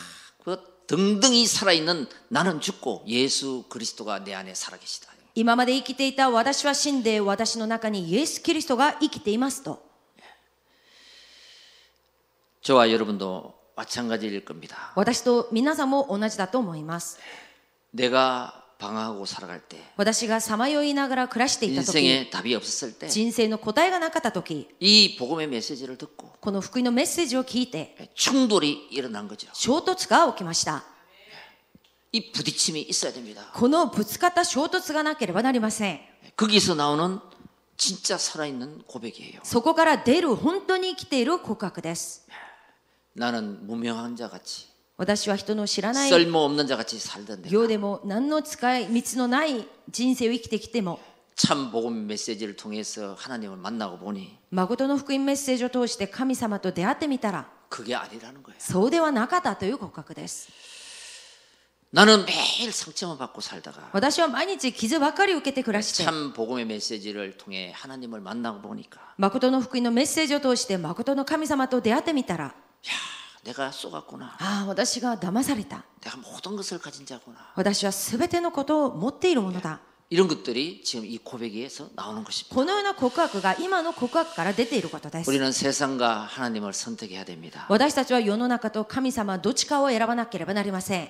[0.44, 5.10] 그 등등이 살아있는 나는 죽고 예수 그리스도가 내 안에 살아계시다.
[5.34, 9.83] 今まで生きていた私は死んで私の中にイエス・キリストが生きていますと。
[12.64, 14.92] 저와 여러분도 마찬가지일 겁니다.
[14.94, 17.18] 私と皆さんも同じだと思います。
[17.92, 24.68] 내가 방황하고 살아갈 때 私がさまよいながら暮らしていた時、 인생에 답이 없었을 때 이 人生の答えがなかった時、
[25.18, 29.48] 복음의 메시지를 듣고 この福音のメッセージを聞いて 충돌이 일어난 거죠.
[29.52, 30.84] 衝突が起きました。
[32.12, 33.50] 이 부딪힘이 있어야 됩니다.
[33.54, 36.00] このぶつかった衝突がなければなりません。
[36.36, 37.20] 거기서 나오는
[37.76, 39.40] 진짜 살아있는 고백이에요.
[39.42, 42.26] そこから出る本当に生きている告白です。
[43.14, 51.00] 나는 무명한 자 같이 私は人の知らない 쓸모없는 자 같이 살던 내가 ようでも何の使い道のない人生を生きてきても
[51.36, 58.56] 참 복음 메시지를 통해서 하나님을 만나고 보니 誠の福音メッセージを通して神様と出会ってみたら 그게 아니라는 거예요.
[58.58, 60.48] そうではなかったという告白です
[61.92, 72.52] 나는 매일 상처만 받고 살다가 私は毎日傷ばかり受けて暮らして 참 복음의 메시지를 통해 하나님을 만나고 보니까 誠の福音のメッセージを通して誠の神様と出会ってみたら 야
[72.52, 72.63] 내가 쏘갔구나
[74.39, 75.83] ああ、私が騙された。
[77.55, 79.79] 私はすべてのことを持っているものだ。
[82.49, 85.29] このような告白が今の告白から出ていることです。
[87.69, 91.09] 私たちは世の中と神様どっちかを選ばなければなりません。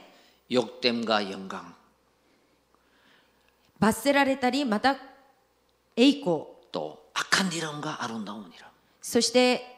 [3.80, 4.96] 罰せられたり、また
[5.98, 6.44] 栄光。
[9.02, 9.75] そして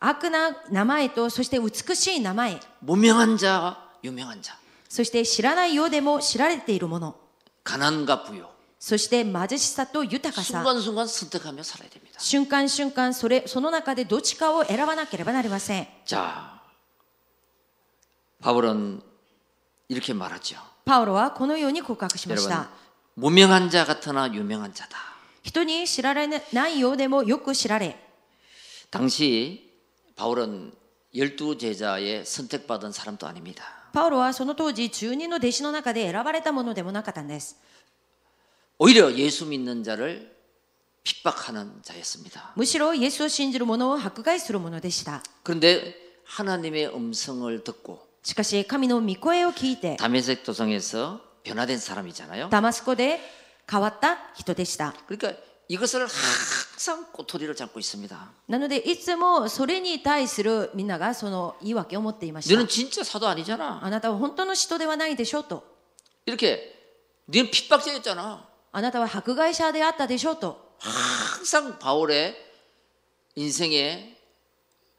[0.00, 4.56] 悪な名前とそして美しい名前 무명한 자와 유명한 자
[4.88, 7.16] そして知らないようでも知られているもの
[7.64, 8.46] 가난과 부요
[8.78, 16.60] そして貧しさと豊かさ 순간순간 선택하며 살아야 됩니다 瞬間瞬間それその中でどっちかを選ばなければなりません 자
[18.42, 19.00] 바울은
[19.88, 22.68] 이렇게 말하죠 パウロはこのように告白しまし 여러분 た
[23.16, 24.96] 무명한 자 같으나 유명한 자다
[25.42, 27.96] 人に知られないようでもよく知られ
[28.90, 29.66] 당시
[30.20, 30.72] 바울은
[31.14, 37.56] 열두 제자의 선택받은 사람도 아닙니다 パウロはその当時中人の弟子の中で選ばれたものでもなかったんです
[38.78, 40.34] 오히려 예수 믿는 자를
[41.04, 53.20] 핍박하는 자였습니다 むしろイエスを信じる者を迫害するものでした 그런데 하나님의 음성을 듣고 しかし神の御声を聞いて 다메섹 도성에서 변화된 사람이잖아요 ダマスコで
[53.70, 55.38] 変わった人でした 그러니까
[55.70, 65.64] 이것을 항상 꼬투리를 잡고 있습니다 なのでいつもそれに対するみんながその言い訳を持っていました 너는 진짜 사도 아니잖아 あなたは本当の使徒ではないでしょうと
[66.24, 66.72] 이렇게
[67.28, 72.36] 너는 핍박자였잖아 あなたは迫害者であったでしょうと 항상 바울의
[73.34, 74.16] 인생의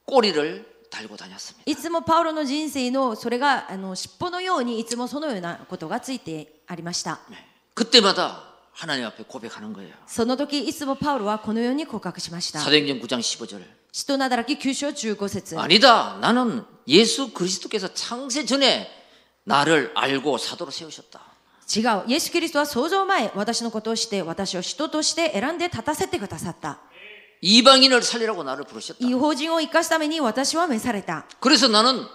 [0.05, 7.19] 꼬리를 달고 다녔습니다 いつもパウロの人生のそれがあの尻尾のようにいつもそのようなことがついてありました
[7.75, 18.45] 그때마다 하나님 앞에 고백하는 거예요 その時いつもパウロはこのように告白しました 사도행전 9장 15절 使徒なだらき9章15節 아니다 나는 예수 그리스도께서 창세
[18.45, 18.87] 전에
[19.45, 21.21] 나를 알고 사도로 세우셨다
[21.75, 26.79] 違うイエス・キリストは創造前私のことをして私を人として選んで立たせてくださった
[27.41, 32.05] 이방인을 살리라고 나를 부르셨다 違法人を生かすために私は召された 그래서 나는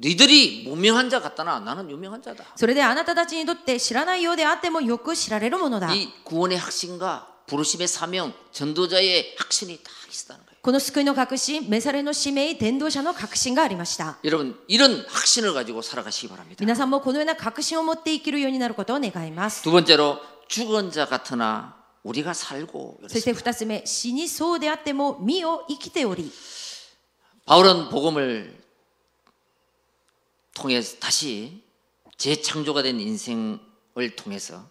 [0.00, 9.78] 너희들이 무명한 자 같다나 나는 유명한 자다 それであなたたちにとって知らないようであってもよく知られるものだ 이 구원의 확신과 부르심의 사명 전도자의 확신이
[9.82, 21.06] 다 있었다는 거예요 この救いの確信召されの使命伝道者の確信がありました 여러분 이런 확신을 가지고 살아가시기 바랍니다 皆さんもこのような確信を持って生きるようになることを願います 두 번째로 죽은 자
[21.06, 26.30] 같으나 우리가 살고 そして二つ目死にそうであっても身を生きており
[27.46, 28.59] 바울은 복음을
[30.54, 31.62] 통해서 다시
[32.18, 34.64] 재창조가 된 인생을 통해서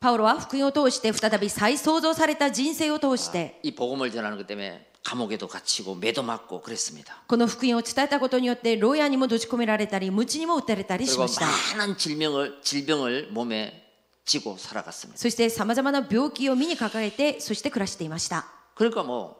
[0.00, 7.22] パウロは福音を通して再び再創造された人生を通して 이 복음을 전하는 것 때문에 감옥에도 갇히고 매도 맞고 그랬습니다.
[7.26, 13.84] この福音を伝えたことによって牢屋にも閉じ込められたり鞭にも打たれたりし 그리고 ました 많은 질병을 질병을 몸에
[14.24, 15.18] 지고 살아갔습니다.
[15.18, 19.36] そしてさまざまな病気を身に抱えてそして暮らしていました 그러니까 뭐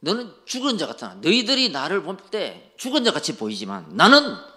[0.00, 1.16] 너는 죽은 자 같잖아.
[1.20, 4.53] 너희들이 나를 볼 때 죽은 자 같이 보이지만 나는 살아있다.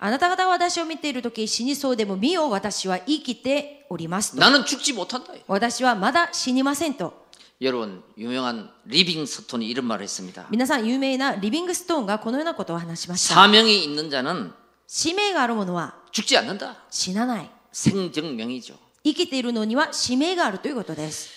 [0.00, 5.32] あなた方は私を見ている時死にそうでも見よ私は生きておりますと 나는 죽지 못한다.
[5.48, 7.26] 私はまだ死にませんと
[7.60, 10.46] 여러분 유명한 리빙 스톤이 이런 말을 했습니다.
[10.50, 14.52] 皆さん有名なリビングストーンがこのようなことを話しました 사명이 있는 자는
[14.86, 16.76] 使命がある者は 죽지 않는다.
[16.90, 18.74] 死なない 생정명이죠.
[19.04, 21.30] 生きているのには使命があるということです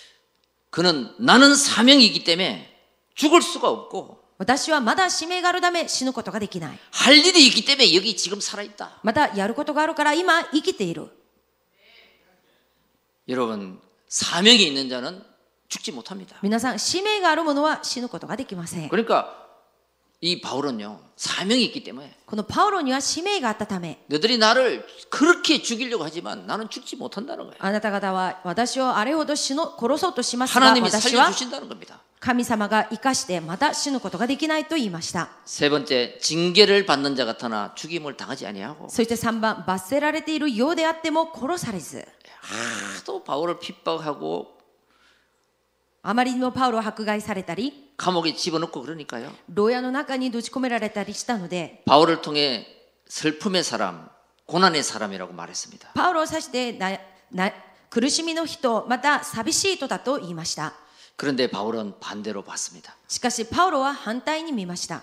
[0.70, 2.68] 그는 나는 사명이기 때문에
[3.14, 9.00] 죽을 수가 없고 私はまだ使命があるため死ぬことができない 할 일이 있기 때문에 여기 지금 살아있다.
[9.02, 11.08] またやることがあるから今生きている
[13.28, 15.22] 여러분 사명이 있는 자는
[15.68, 16.36] 죽지 못합니다.
[16.42, 19.36] 皆さん使命がある者は死ぬことができません 그러니까
[20.20, 27.56] 이 바울은요 사명이 있기 때문에 このパウロには使命があったため 너들이 나를 그렇게 죽이려고 하지만 나는 죽지 못한다는 거예요.
[27.58, 32.00] あなた方は私をあれほど死の殺そうとしますが 하나님이 私は 살려주신다는 겁니다.
[32.20, 42.06] 神様が生かしてまた死ぬことができないと言いました 세 번째 징계를 받는 자 같으나 죽임을 당하지 아니하고 そして3番罰せられているようであっても殺されず
[42.40, 44.56] 하도 바울을 핍박하고
[46.02, 49.32] あまりにもパウロは迫害されたり 감옥에 집어넣고 그러니까요.
[49.54, 52.66] 牢屋の中に閉じ込められたりしたので 바울을 통해
[53.08, 54.08] 슬픔의 사람,
[54.46, 55.92] 고난의 사람이라고 말했습니다.
[55.94, 56.98] パウロを指してな
[57.30, 57.52] な
[57.90, 60.72] 苦しみの人また寂しい人だと言いました
[61.16, 62.96] 그런데 바울은 반대로 봤습니다.
[63.06, 65.02] しかしパウロは反対に見ました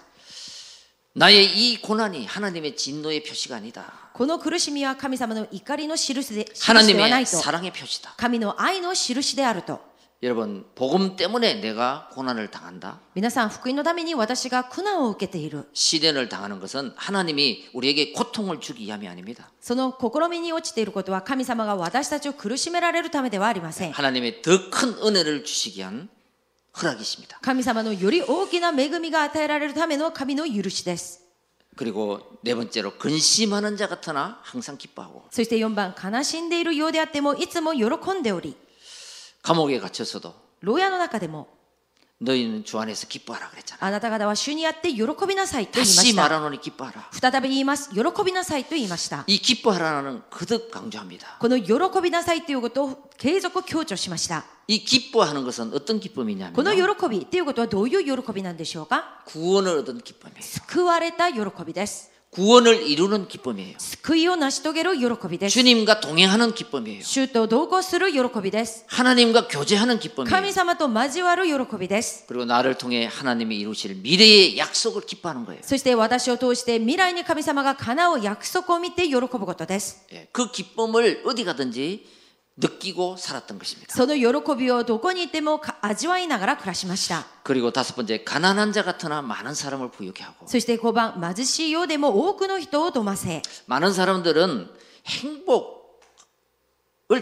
[1.14, 4.10] 나의 이 고난이 하나님의 진노의 표시가 아니다.
[4.14, 8.14] この苦しみは神様の怒りの印で印ではな 하나님의 いと 사랑의 표시다.
[8.18, 9.80] 神の愛の印であると
[10.24, 13.00] 여러분, 복음 때문에 내가 고난을 당한다.
[13.16, 19.50] 皆さん福音のために私が苦難を受けている 시련을 당하는 것은 하나님이 우리에게 고통을 주기 위함이 아닙니다.
[19.62, 26.10] その試みに落ちていることは神様が私たちを苦しめられるためではありません 하나님의 더 큰 은혜를 주시기 위한
[26.76, 27.40] 허락이십니다.
[27.42, 31.22] 神様のより大きな恵みが与えられるための神の許しです
[31.78, 37.86] 그리고 네 번째로 근심하는 자 같으나 항상 기뻐하고 そして4番悲しんでいるようであってもいつも喜
[38.20, 38.58] んでおり
[39.44, 41.48] 감옥에 갇혀서도 牢屋の中でも
[42.22, 43.78] 너희는 주 안에서 기뻐하라 그랬잖아.
[43.80, 47.10] あなた方は主にあって喜びなさいと言いま 다시 した 말하노니 기뻐하라.
[47.14, 51.38] 再び言います喜びなさいと言いました 이 기뻐하라는 거듭 강조합니다.
[51.40, 60.42] この喜びなさいということを継続強調しました 이 기뻐하는 것은 어떤 기쁨이냐면 この喜びということはどういう喜びなんでしょうか 구원을 얻은 기쁨이에요.
[60.42, 63.78] 救われた喜びです 구원을 이루는 기쁨이에요.
[63.80, 67.02] 救いを成し遂げる喜びです 주님과 동행하는 기쁨이에요.
[67.04, 70.30] 主と同行する喜びです 하나님과 교제하는 기쁨이에요.
[70.30, 75.62] 神様と交わる喜びです 그리고 나를 통해 하나님이 이루실 미래의 약속을 기뻐하는 거예요.
[75.64, 82.06] そして私を通して未来に神様が叶う約束を見て喜ぶことです 예, 그 기쁨을 어디 가든지
[82.62, 83.94] 느끼고 살았던 것입니다.
[83.96, 94.70] その喜びをどこにいてもか味わいながら暮らしました 그리고 다섯 번째 가난한 자 같으나 많은 사람을 부유케 하고 そして5番貧しいようでも多くの人を富ませ 많은 사람들은
[95.06, 95.70] 행복을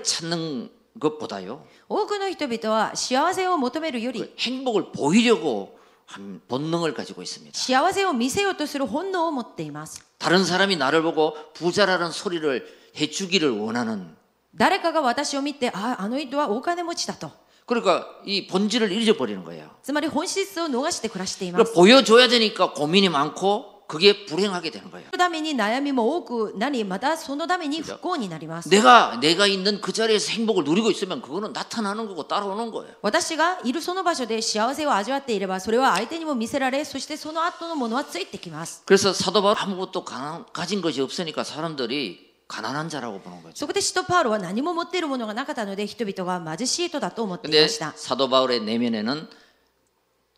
[0.04, 5.78] 찾는 것보다요 多くの人々は幸せを求めるより 그 행복을 보이려고
[6.08, 7.56] 한 본능을 가지고 있습니다.
[7.56, 12.66] 幸せを見せようとする本能を持っています 다른 사람이 나를 보고 부자라는 소리를
[13.00, 14.16] 해주기를 원하는
[14.56, 17.32] 誰かが私を見てああの人はお金持ちだと
[17.68, 19.70] 그러니까 이 본질을 잃어버리는 거예요.
[19.84, 25.08] つまり本質を逃して暮らしていま 그러니까 す 보여줘야 되니까 고민이 많고 그게 불행하게 되는 거예요.
[25.12, 32.96] そのために悩みも多くなりまたそのために不幸になります 내가 내가 있는 그 자리에서 행복을 누리고 있으면 그거는 나타나는 거고 따라오는 거예요.
[33.02, 43.56] 私がいるその場所で幸せを味わっていればそれは相手にも見せられそしてその後のものはついてきます 그래서 사도 바울 아무것도 가난, 가진 것이 없으니까 사람들이 가난한 자라고 보는 거죠.
[43.56, 49.28] そこで使徒パウロは何も持っているものがなかったので人々が貧しい人だと思ってい 근데 ました 사도 바울의 내면에는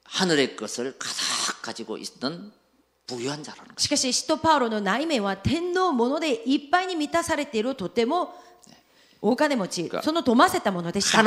[0.05, 2.51] 하늘의 것을 가득 가지고 있던
[3.05, 3.75] 부유한 자라는 거예요.
[3.77, 8.33] しかし使徒パウロの内面は天のものでいっぱいに満たされているとても
[9.21, 11.17] お金持ちその富ませたものでした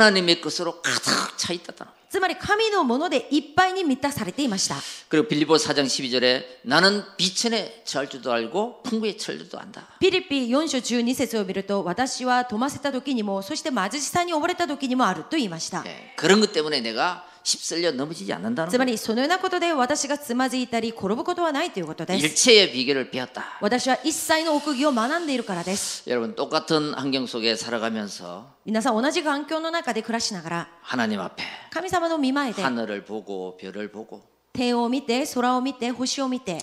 [2.07, 2.07] 하나님의 것으로 가득 차 있다는 거예요.
[2.13, 4.75] つまり神のものでいっぱいに満たされていました
[5.09, 9.87] 그리고 빌리보 4장 12절에 나는 비천에 처할 줄도 알고 풍부에 처할 줄도 안다.
[9.99, 18.91] ピリピ4章12節を見ると私は富ませた時にもそして貧しさに溺れた時にもあると言いました 예, 그런 것 때문에 내가 휩쓸려 넘어지지 않는다는 つま 거예요.
[18.93, 23.57] りそのようなことで私がつまずいたり転ぶことはないということです 일체의 비결을 배웠다.
[23.59, 34.21] 私は一切の奥義を学んでいるからです 여러분 똑같은 환경 속에 살아가면서 皆さん同じ環境の中で暮らしながら 하나님 앞에 神様の見前で 하늘을 보고 별을 보고
[34.53, 36.59] 天を見て空を見て星を見て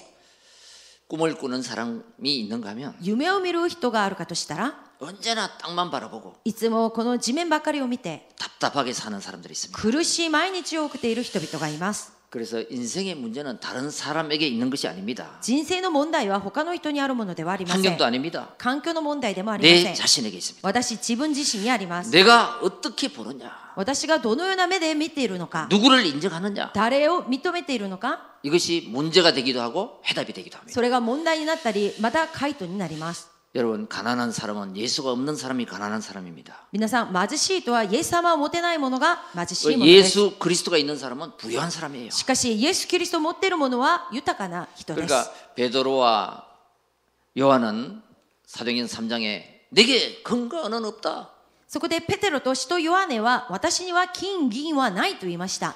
[1.09, 9.79] 꿈을 꾸는 사람이 있는가 하면 夢を見る人があるかとしたら 언제나 땅만 바라보고 いつもこの地面ばかりを見て 답답하게 사는 사람들이 있습니다.
[9.81, 15.39] 苦しい毎日を送っている人々がいます 그래서 인생의 문제는 다른 사람에게 있는 것이 아닙니다.
[15.41, 18.55] 人生の問題は他の人にあるものではありません 환경도 아닙니다.
[18.57, 20.61] 環境の問題でもありませ 내 ん 자신에게 있습니다.
[20.63, 30.73] 私自分自身にあります 내가 어떻게 보느냐, 私がどのような目で見ているのか 누구를 인정하느냐, 誰を認めているのか 이것이 문제가 되기도 하고 해답이 되기도 합니다.
[30.73, 36.69] それが問題になったりまた回答になります 여러분 가난한 사람은 예수가 없는 사람이 가난한 사람입니다.
[36.73, 42.11] 皆さん貧しいとはイエス様を持てないものが貧しいものです 예수 그리스도가 있는 사람은 부유한 사람이에요.
[42.11, 46.47] しかしイエス・キリストを持っているものは豊かな人です 그러니까 베드로와
[47.39, 48.03] 요한은
[48.47, 51.31] 사도행전 3장에 내게 근거는 없다.
[51.67, 55.75] そこでペテロと使徒ヨハネは私には金銀はないと言いました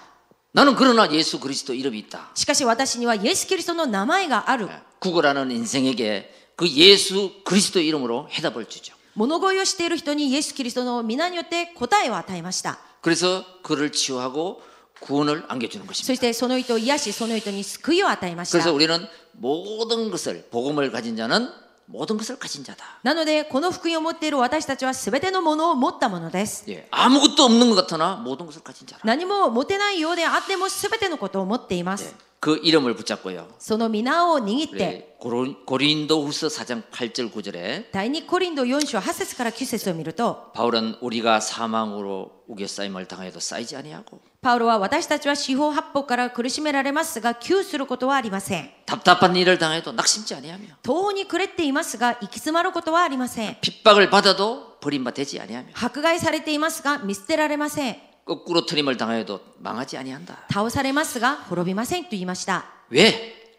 [0.53, 2.31] 나는 그러나 예수 그리스도 이름이 있다.
[2.35, 4.69] しかし私にはイエス・キリストの名前がある
[5.01, 8.95] 구걸하는 인생에게 그 예수 그리스도 이름으로 해답을 주죠.
[9.17, 14.61] 物乞いをしている人にイエス・キリストの皆によって答えを与えました 그래서 그를 치유하고
[15.01, 16.15] 구원을 안겨주는 そ 것입니다.
[16.15, 21.49] してその人を癒しその人に救いを与えまし 그래서 た 우리는 모든 것을 복음을 가진 자는
[21.89, 22.83] 모든 것을 가진 자다.
[23.03, 29.01] なのでこの福音を持っている私たちは全てのものを持ったものです 예, 아무것도 없는 것 같으나 모든 것을 가진 자라.
[29.05, 33.49] 何も持てないようであっても全てのことを持っています 그 이름을 붙잡고요.
[33.59, 44.21] その皆を握って 우리 고린- 고린도후서 4장 8절 9절에 第2コリンド4章8節から9節を見ると 바울은 우리가 사망으로 우겨싸임을 당해도 쌓이지 아니하고
[44.41, 57.97] パウロは私たちは四方八方から苦しめられますが窮することはありません 답답한 일을 당해도 낙심치 아니하며 途方に暮れていますが行き詰まることはありません 핍박을 받아도 버림받지 아니하며 迫害されていますが見捨てられません
[58.27, 60.47] 거꾸로 트림을 당해도 망하지 아니한다.
[60.51, 63.12] 倒されますが滅びませんと言いました 왜?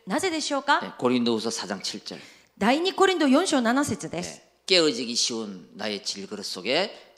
[0.07, 2.19] なぜでしょうか 네, 고린도후서 4장 7절.
[2.59, 7.08] 第2コリンド4章7節です 깨어지기 쉬운 나의 질그릇 속에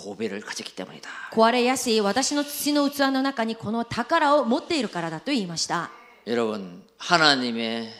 [0.00, 1.08] 보배를 가졌기 때문이다.
[1.32, 5.90] 壊れやすい私の土の器の中にこの宝を持っているからだと言いました
[6.26, 7.90] 여러분 하나님의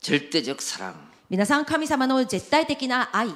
[0.00, 0.94] 절대적 사랑
[1.28, 3.28] 皆さん神様の絶対的な愛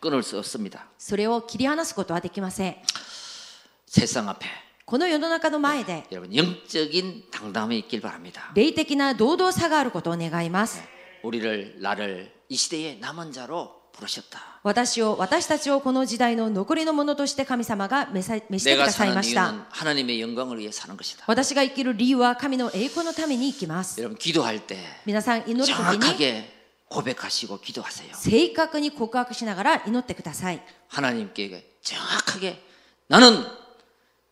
[0.00, 0.86] 끊을 수 없습니다.
[0.98, 2.76] それを切り離すことはできません
[3.86, 4.46] 세상 앞에
[4.86, 8.50] この世の中の前で 여러분 영적인 당담이 있길 바랍니다.
[8.54, 10.80] 霊的な堂々さがあることを願います
[11.22, 13.83] 우리를 나를 이 시대의 남은 자로 부르셨다.
[14.62, 21.24] 私を私たちをこの時代の残りのものとして神様が召さ召してく 내가 ださい 사는 ました 이유는 하나님의 영광을 위해 사는 것이다.
[21.26, 26.52] 私が生きる理由は神の栄光のために生きます 여러분 기도할 때 皆さん祈る時に 정확하게
[26.88, 28.14] 고백하시고 기도하세요.
[28.14, 32.62] 正確に告白しながら祈ってください 하나님께 정확하게
[33.08, 33.44] 나는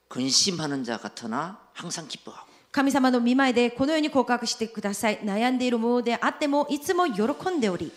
[0.08, 7.92] 근심하는 자 같으나 항상 기뻐하고 神様の見前でこのように告白してください悩んでいるものであってもいつも喜んでおり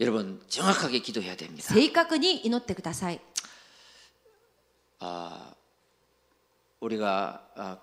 [0.00, 1.72] 여러분 정확하게 기도해야 됩니다.
[1.72, 3.20] 正確に祈ってください
[6.80, 7.78] 우리가 아,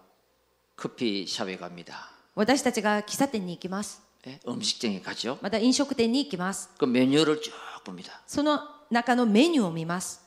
[0.75, 2.09] 커피숍에 갑니다.
[2.35, 4.39] 私たちが喫茶店に行きます 예?
[4.47, 5.37] 음식점에 가죠.
[5.41, 7.53] また飲食店に行きます 그 메뉴를 쭉
[7.85, 8.21] 봅니다.
[8.27, 10.21] その中のメニューを見ます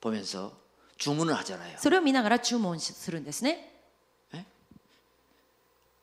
[0.00, 0.52] 보면서
[0.98, 1.76] 주문을 하잖아요.
[1.78, 3.70] それを見ながら注文するんですね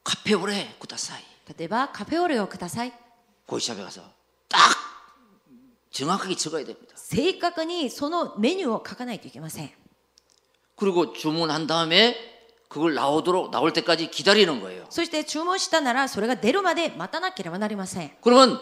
[0.04, 1.22] 카페오레 구다사이.
[1.58, 2.94] 例えばカフェオレをください
[3.46, 4.02] 고시샵에 가서
[4.48, 4.60] 딱
[5.96, 9.70] 正確にそのメニューを書かないといけません
[10.76, 12.16] 그리고 주문한 다음에
[12.70, 14.86] 그걸 나오도록 나올 때까지 기다리는 거예요.
[14.90, 18.60] そして注文したならそれが出るまで待たなければなりません 그러면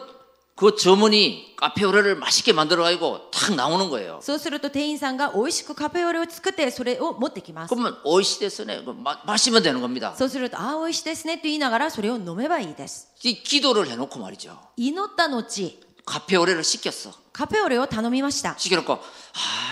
[0.56, 4.20] 그 점원이 카페오레를 맛있게 만들어 가지고 탁 나오는 거예요.
[4.22, 10.16] そうすると店員さんが美味しくカフェオレを作ってそれを持ってきます 그러면 오이시데스네 그 마, 마시면 되는 겁니다.
[10.18, 14.58] そうするとああ美味しいですねと言いながらそれを飲めばいいです 이 기도를 해놓고 말이죠.
[14.76, 17.14] 祈った後 카페오레를 시켰어.
[17.34, 19.00] カフェオレを頼みました 시켜놓고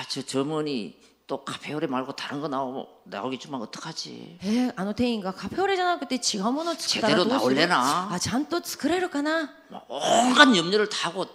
[0.02, 0.96] 아저 점원이
[1.28, 4.38] 또 카페오레 말고 다른 거 나오면 나오게 주면 어떡하지?
[4.44, 8.10] えーあの店員がカフェオレじゃなくて違うものを作ったらどう 제대로 する 나올래나?
[8.14, 11.28] あちゃんと作れるかな 막 온갖 염려를 다 하고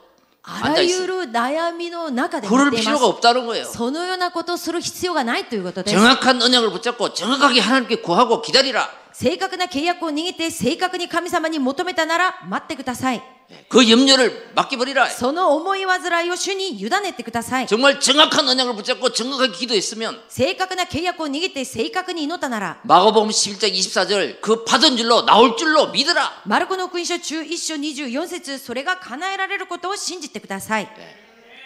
[0.45, 1.07] あら 앉아 ゆ 있어.
[1.07, 3.65] る悩みの中で 그럴 待っていま 필요가 す 없다는 거예요.
[3.67, 8.89] そのようなことをする必要がないということです 정확한 언약을 붙잡고 정확하게 하나님께 구하고 기다리라.
[9.13, 13.23] 正確な契約を握って正確に神様に求めたなら待ってください
[13.69, 15.09] 그 염려를 맡겨버리라.
[15.11, 25.57] その思い煩いを主に委ねてください 정말 정확한 언약을 붙잡고 정확하게 기도했으면 正確な契約を握って正確に祈ったなら 마가복음 11장 24절 그 받은 줄로 나올
[25.57, 26.43] 줄로 믿으라.
[26.47, 30.89] マルコの福音書中1章24節それが叶えられることを信じてください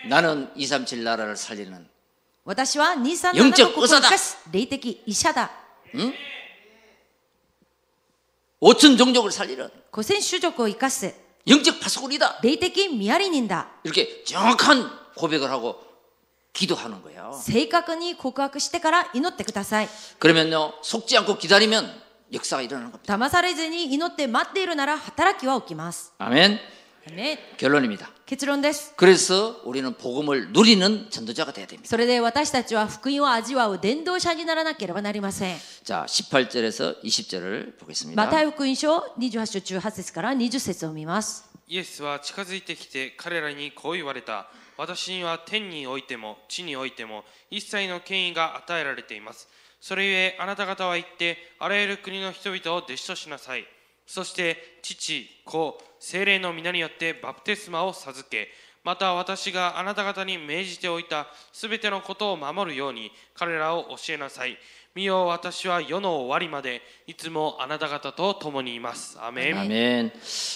[0.08, 1.88] 나는 237 나라를 살리는
[2.44, 5.50] 私は237 영적 の国を生かす霊的医者だ
[8.62, 11.12] 5천 종족을 살리는 古戦種族を生かす
[11.48, 12.40] 영적 파수꾼이다.
[12.42, 15.80] 霊的ミアリ人だ 이렇게 정확한 고백을 하고
[16.52, 17.38] 기도하는 거예요.
[17.44, 19.88] 正確に告白してから祈ってください
[20.18, 22.02] 그러면요 속지 않고 기다리면
[22.32, 23.14] 역사가 일어나는 겁니다.
[23.16, 26.58] 騙されずに祈って待っているなら働きは起きます 아멘.
[27.14, 28.10] ね 결론입니다.
[28.26, 31.88] 結論です 그래서 우리는 복음을 누리는 전도자가 돼야 됩니다.
[31.88, 38.24] それで私たちは福音を味わう伝道者にならなければなりません 자, 18절에서 20절을 보겠습니다.
[38.24, 49.48] マタイ福音書28章中8節から20節を見ますイエスは近づいてきて彼らにこう言われた私には天においても地においても一切の権威が与えられています
[49.80, 53.64] それゆえあなた方は行ってあらゆる国の人々を弟子としなさい
[54.10, 58.48] そして父子精霊の皆によってバプテスマを授け
[58.84, 64.56] また私があなた方に命じておいたすべてのことを守るように彼らを教えなさい
[64.94, 70.12] 見よ私は世の終わりまでいつもあなた方と共にいますアメン 아멘.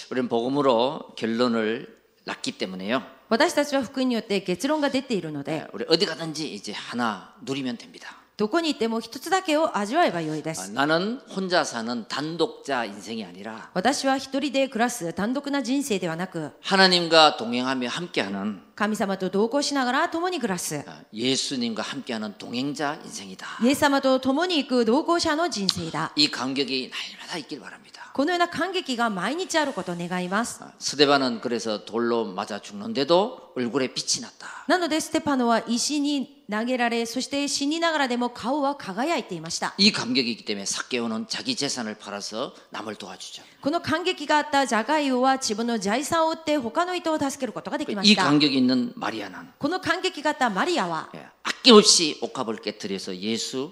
[0.09, 3.03] 우리는 복음으로 결론을 낳기 때문에요.
[3.29, 8.17] 私たちは福音によって結論が出ているので 우리 어디 가든지 이제 하나 누리면 됩니다.
[8.37, 21.03] どこに行っても一つだけを味わえばよいで 아, す 나는 혼자 사는 단독자 인생이 아니라 私は一人で暮らす単独な人生ではなく 하나님과 동행하며 함께하는 神様と同行しながら共に暮らす 아,
[21.13, 23.45] 예수님과 함께하는 동행자 인생이다.
[23.63, 26.89] イエス様と共に行く同行者の人生だ 이 감격이
[27.19, 28.09] 날마다 있길 바랍니다.
[28.13, 34.65] このような感激が毎日あることを願います 아, 스데반은 그래서 돌로 맞아 죽는데도 얼굴에 빛이 났다.
[34.67, 43.43] なのでステパノは石に 投げられそして死にながらでも顔は輝いていました 이 감격이 있기 때문에 사개오는 자기 재산을 팔아서 남을 도와주죠.
[43.61, 53.71] この感激があったジャガイオは自分の財産を売って他の人を助けることができま 이 した 감격이 있는 마리아는 この感激があったマリアは 예, 아낌없이 옥합을 깨뜨려서 예수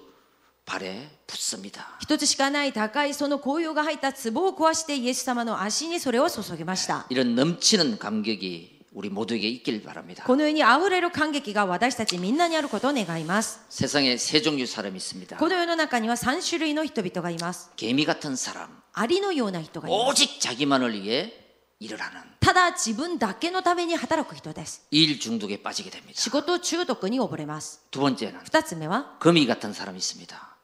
[0.64, 1.98] 발에 붙습니다.
[2.00, 10.24] 一つしかない高いその紅葉が入った壺を壊してイエス様の足にそれを注ぎました 이런 넘치는 감격이 우리 모두에게 있길 바랍니다.
[10.26, 15.36] このように溢れる感激が私たちみんなにあることを願います 세상에 세 종류 사람이 있습니다.
[15.36, 21.32] この世の中には3種類の人々がいます 개미 같은 사람, アリのような人がいます 오직 자기만을 위해
[21.78, 26.14] 일을 하는 ただ自分だけのために働く人です 일 중독에 빠지게 됩니다.
[26.20, 30.56] 仕事中毒に溺れます 두 번째는 2つ目は 거미 같은 사람이 있습니다.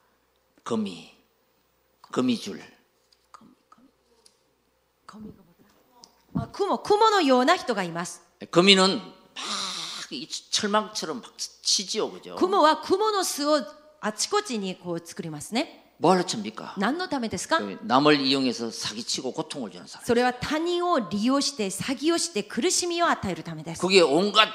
[0.64, 1.12] 거미,
[2.02, 2.60] 거미줄.
[5.08, 5.18] あ
[6.52, 12.36] 雲雲のような人がいます 거미는 막 이 철망처럼 막 치지요, 그죠?
[12.36, 13.60] 雲は雲の巣を
[14.00, 16.74] あちこちにこう作りますね 뭐 하려 칩니까?
[16.78, 20.04] 何のためですか 그 남을 이용해서 사기치고 고통을 주는 사람.
[20.04, 24.48] それは他人を利用して詐欺をして苦しみを与えるためです 거기에 온갖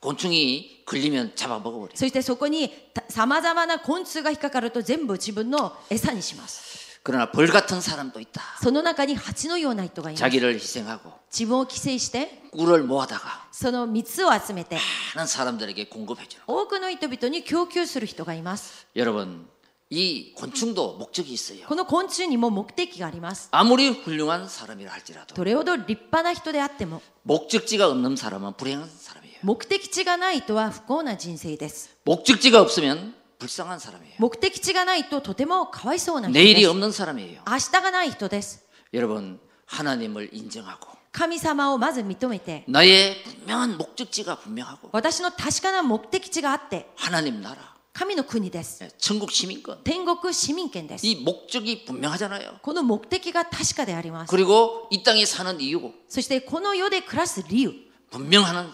[0.00, 1.88] 곤충이 걸리면 잡아먹어버려.
[1.94, 2.70] そしてそこに
[3.08, 8.42] さまざまな昆虫が引っかかると全部自分の餌にします 그러나 벌 같은 사람도 있다.
[8.62, 14.78] その中に蜂のような人がいます 자기를 희생하고 自分を寄生して 꿀을 모아다가 その蜜を集めて
[15.14, 16.42] 많은 사람들에게 공급해주는.
[16.46, 19.46] 多くの人々に供給する人がいます 여러분,
[19.90, 21.66] 이 곤충도 목적이 있어요.
[21.66, 29.34] この昆虫にも目的があります 아무리 훌륭한 사람이라 할지라도 どれほど立派な人であっても 목적지가 없는 사람은 불행한 사람이에요.
[29.42, 34.14] 目的地がない人は不幸な人生です 목적지가 없으면 불쌍한 사람이에요.
[34.18, 37.42] 目的地がないととてもかわいそうな人 내일이 です 없는 사람이에요.
[37.46, 47.56] 明日がない人です 여러분, 하나님을 인정하고 神様をまず認めて 나의 분명한 목적지가 분명하고 私の確かな目的地があって 하나님 나라,
[47.92, 52.58] 神の国です 예, 천국 시민권 天国市民権です 이 목적이 분명하잖아요.
[52.62, 57.72] この目的が確かであります 그리고 이 땅에 사는 이유고 そしてこの世で暮らす理由
[58.10, 58.72] 분명한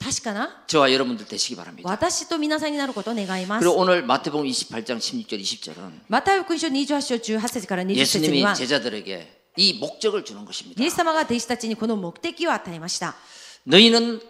[0.00, 1.88] 確かな 저와 여러분들 되시기 바랍니다.
[1.88, 10.82] 私と皆さんになることを願います 그리고 오늘 마태복음 28장 16절 20절은 また福音書28章18節から20節に 예수님이 は 제자들에게 이 목적을 주는 것입니다.
[10.82, 13.14] イエス様が弟子たちにこの目的を与えました
[13.66, 14.20] 너희는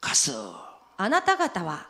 [0.00, 0.54] 가서
[0.96, 1.88] あなた方は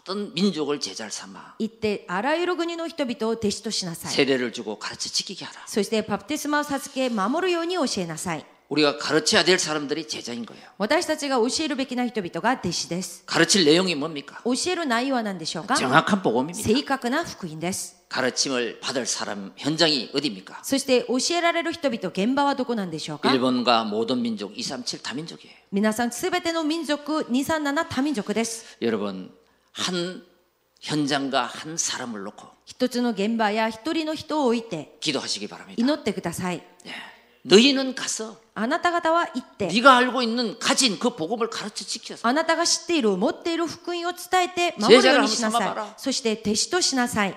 [0.00, 5.62] 어떤 민족을 제자를 삼아 行ってあらゆる国の人々を弟子としなさい 세례를 주고 가르쳐 지키게 하라.
[5.66, 10.62] そしてバプテスマを授け守るように教えなさい 우리가 가르쳐야 될 사람들이 제자인 거예요.
[10.78, 14.40] 私たちが教えるべきな人々が弟子です 가르칠 내용이 뭡니까?
[14.44, 16.62] 教える内容は何でしょうか 정확한 복음입니다.
[16.68, 20.60] 正確な福音です 가르침을 받을 사람 현장이 어디입니까?
[20.62, 25.52] そして教えられる人々現場はどこなんでしょうか 일본과 모든 민족 237 다민족이에요.
[25.72, 29.32] 皆さんすべての民族237多民族です 여러분
[29.72, 30.22] 한
[30.80, 35.74] 현장과 한 사람을 놓고 一つの現場や一人の人を置いて 기도하시기 바랍니다.
[35.82, 36.90] 祈ってください 예.
[37.44, 47.36] 너희는 가서 あなた方は行って 네가 알고 있는 가진 그 복음을 가르쳐 지켜서 あなたが知っている持っている福音を伝えて守るようにしなさ 제자를한번삼아봐라 いそして弟子としなさい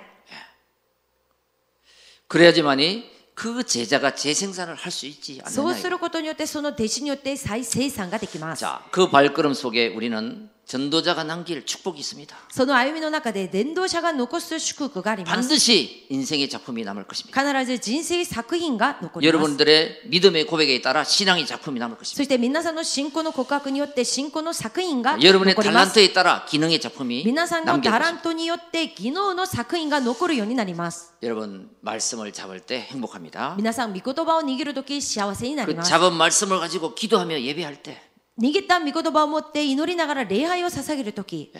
[2.28, 5.76] 그래야지만이 그 제자가 재생산을 할 수 있지 そう 않느냐.
[5.82, 12.36] することによってその弟子によって再生産ができます 자, 그 발걸음 속에 우리는 전도자가 남길 축복이 있습니다.
[12.50, 17.40] その歩みの中で伝道者が残す祝福があります 반드시 인생의 작품이 남을 것입니다.
[17.52, 22.16] 必ず人生作品が残ります 여러분들의 믿음의 고백에 따라 신앙의 작품이 남을 것입니다.
[22.18, 28.24] そして皆さんの信仰の告白によって信仰の作品が 여러분의 残ります 달란트에 따라 기능의 작품이 皆さんの 남길 タラン 것입니다.
[28.24, 33.56] トによって技能の作品が残るようになります 여러분 말씀을 잡을 때 행복합니다.
[33.58, 38.02] 皆さん御言葉を握るとき幸せになり 그 ます 잡은 말씀을 가지고 기도하며 예배할 때
[38.40, 41.60] 握った御言葉を持って祈りながら礼拝を捧げるとき 예,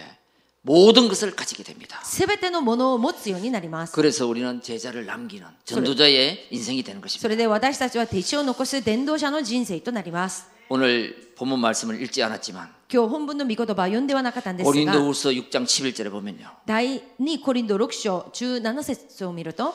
[0.64, 2.00] 모든 것을 가지게 됩니다.
[2.04, 7.28] すべてのものを持つようになります 그래서 우리는 제자를 남기는 전도자의 인생이 되는 そ 것입니다.
[7.28, 16.48] れで私たちは弟子を残す伝道者の人生となります 오늘 본문 말씀을 읽지 않았지만 今日本文の御言葉は読んではなかったんですが 고린도후서 6장 11절에 보면요.
[16.66, 19.74] 第2コリンド6章17節を見ると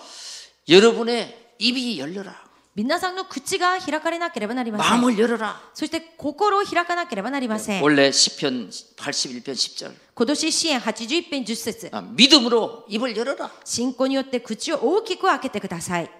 [0.68, 2.41] 여러분의 입이 열려라.
[2.74, 5.60] 皆さんの口が開かれなければなりません 마음을 열어라.
[5.74, 9.92] そして心を開かなければなりません 원래 시편 81편 10절.
[10.14, 13.50] 今年支援81編10節 아, 믿음으로 입을 열어라.
[13.64, 16.10] 信仰によって口を大きく開けてください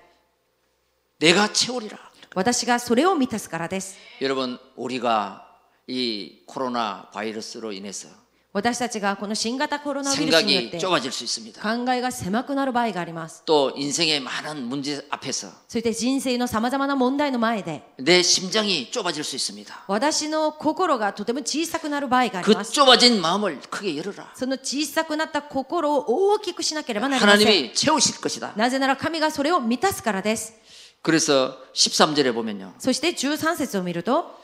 [1.21, 1.99] 내가 채우리라.
[2.35, 5.45] 私がそれを満たすからです 여러분, 우리가
[5.87, 8.09] 이 코로나 바이러스로 인해서
[8.53, 11.61] 私たちがこの新型コロナウイルスによっ 생각이 て 좁아질 수 있습니다.
[11.61, 19.85] 考えが狭くなる場合があります 또 인생의 많은 문제 앞에서 そして人生のさまざまな問題の前で 내 심장이 좁아질 수 있습니다.
[19.87, 24.33] 私の心がとても小さくなる場合があり 그 ます 좁아진 마음을 크게 열어라.
[24.35, 28.55] その小さくなった心を大きくしなければなりません 하나님이 채우실 것이다.
[28.57, 30.55] なぜなら神がそれを満たすからです
[31.03, 32.73] 그래서 13절에 보면요.
[32.79, 34.35] そして13節を見ると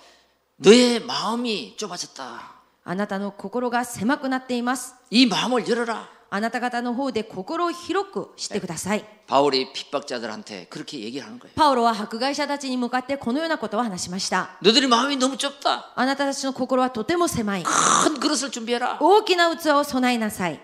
[0.61, 2.53] 너의 마음이 좁아졌다.
[2.85, 6.09] あなたの心が狭くなっています 이 마음을 열어라.
[6.31, 11.55] あなた方の方で心を広くしてください 바울이 핍박자들한테 그렇게 얘기를 하는 거예요.
[11.55, 15.93] パウロは迫害者たちに向かってこのようなことを話しました 너들의 마음이 너무 좁다.
[15.95, 18.99] あなたたちの心はとても狭い 큰 그릇을 준비해라.
[19.01, 20.61] 大きな器を備えなさい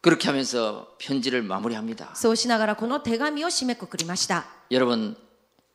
[0.00, 2.14] 그렇게 하면서 편지를 마무리합니다.
[2.14, 5.16] そうしながらこの手紙を締めくくりました 여러분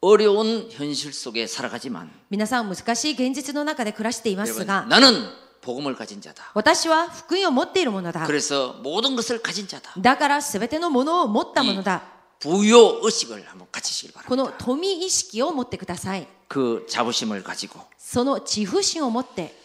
[0.02, 5.30] 어려운 현실 속에 살아가지만 皆さん難しい現実の中で暮らしています 여러분 が 나는
[5.62, 6.52] 복음을 가진 자다.
[6.56, 9.94] 私は福音を持っているものだ 그래서 모든 것을 가진 자다.
[10.02, 12.02] だから全てのものを持ったも 이 のだ
[12.40, 14.36] 부요 의식을 한번 가지시길 こ 바랍니다.
[14.36, 19.56] の富意識を持ってください 그 자부심을 가지고 その自負心を持って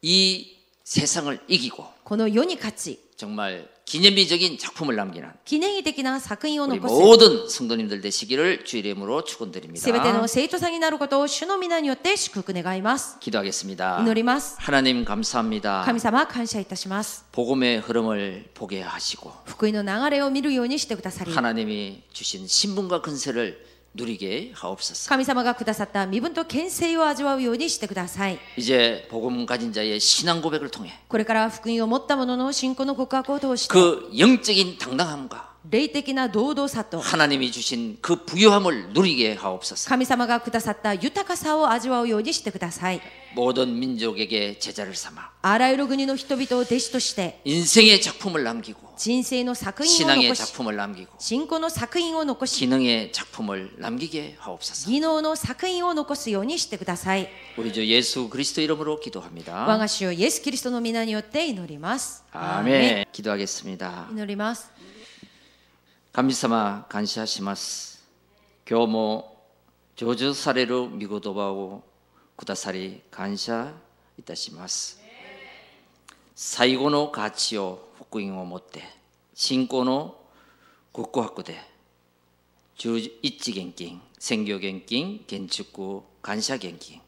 [0.00, 8.82] 이 세상을 이기고 この世に勝ち 정말 기념비적인 작품을 남기는 記念碑的な作品を 우리 残す 모든 성도님들 되시기를 주의
[8.82, 9.80] 이름으로 축원드립니다.
[9.80, 13.18] すべての生徒さんになることを主の皆によって祝福願います。
[13.20, 14.00] 기도하겠습니다.
[14.02, 14.56] 祈ります。
[14.58, 15.82] 하나님 감사합니다.
[15.86, 17.24] 神様感謝いたします。
[17.32, 25.08] 복음의 흐름을 보게 하시고 福音の流れを見るようにしてくださり、 하나님이 주신 신분과 근세를 누리게 하옵소서.
[25.08, 28.38] 神様がくださった身分と権勢を味わうようにしてください。
[28.58, 38.24] 이제 복음 가진 자의 신앙 고백을 통해 これから福音を持った者の信仰の告白を通して、 그 영적인 당당함과 霊的な堂々さと、 하나님이 주신 그
[38.24, 39.88] 부유함을 누리게 하옵소서.
[39.88, 43.00] 神様がくださった豊かさを味わうようにしてください。
[43.34, 53.10] 모든 민족에게 제자를 삼아 あらゆる国の人々を弟子として、 인생의 작품을 남기고 人生の作品を 신앙의 残し、 작품을 남기고 信仰の作品を残し、 기능의
[53.10, 54.88] 작품을 남기게 하옵소서.
[54.88, 57.28] 技能の作品を残すようにしてください。
[57.58, 59.66] 우리 주 예수 그리스도 이름으로 我 기도합니다.
[59.66, 62.22] が主イエス・キリストの皆によって祈ります。
[62.30, 63.06] 아멘.
[63.10, 64.08] 기도하겠습니다.
[64.12, 64.70] 祈ります。
[66.13, 68.05] 神様感謝します。
[68.69, 69.37] 今日も
[69.95, 71.83] 成就される御言葉を
[72.35, 73.71] くださり感謝
[74.19, 74.99] いたします。
[76.35, 78.83] 最後の価値を福音を持って
[79.33, 80.17] 信仰の
[80.91, 81.55] 告白で
[82.77, 86.99] 11現金選挙現金建築感謝現金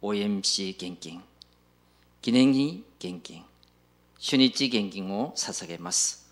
[0.00, 1.22] OMC 現金
[2.22, 3.44] 記念日現金
[4.18, 6.29] 初日現金を捧げます。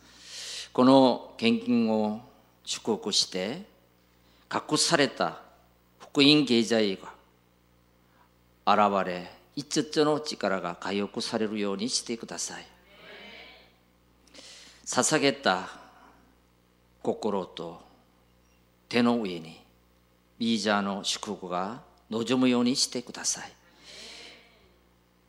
[0.79, 2.21] この献金を
[2.65, 3.63] 祝福して
[4.49, 5.41] 隠された
[5.99, 6.97] 福音経済
[8.65, 12.67] が現れ一つの力が回復されるようにしてください。
[14.85, 15.69] 捧げた
[17.03, 17.83] 心と
[18.89, 19.61] 手の上に
[20.39, 23.53] ビージャーの祝福が望むようにしてください。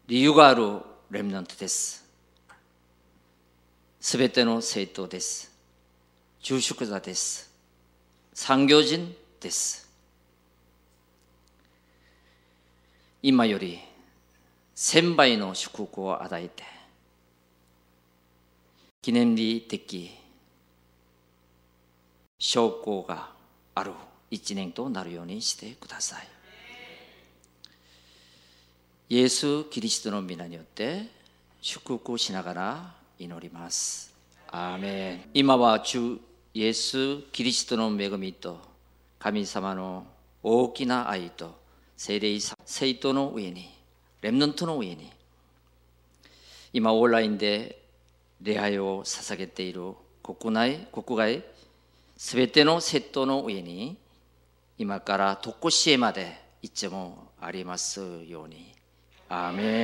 [0.05, 0.79] 理由がある
[1.09, 2.07] レムナントです。
[4.01, 5.51] すべての生徒です。
[6.41, 7.51] 住職者です。
[8.33, 9.89] 産業人です。
[13.21, 13.79] 今より
[14.73, 16.63] 千倍の祝福を与えて
[19.01, 20.09] 記念日的
[22.37, 23.31] 証拠が
[23.75, 23.91] ある
[24.31, 26.27] 一年となるようにしてください。
[29.09, 31.07] イエス・キリストの皆によって
[31.61, 34.15] 祝福しながら祈ります。
[34.49, 36.17] アーメン今は主
[36.53, 38.59] イエス・キリストの恵みと
[39.19, 40.07] 神様の
[40.41, 41.59] 大きな愛と
[41.97, 43.69] 聖霊生徒の上に
[44.21, 45.11] レムナントの上に
[46.71, 47.81] 今オンラインで
[48.41, 49.93] 礼拝を捧げている
[50.23, 51.43] 国内国外
[52.15, 53.97] すべてのセットの上に
[54.77, 58.73] 今から常しえまでいつもありますように。
[59.31, 59.77] アーメン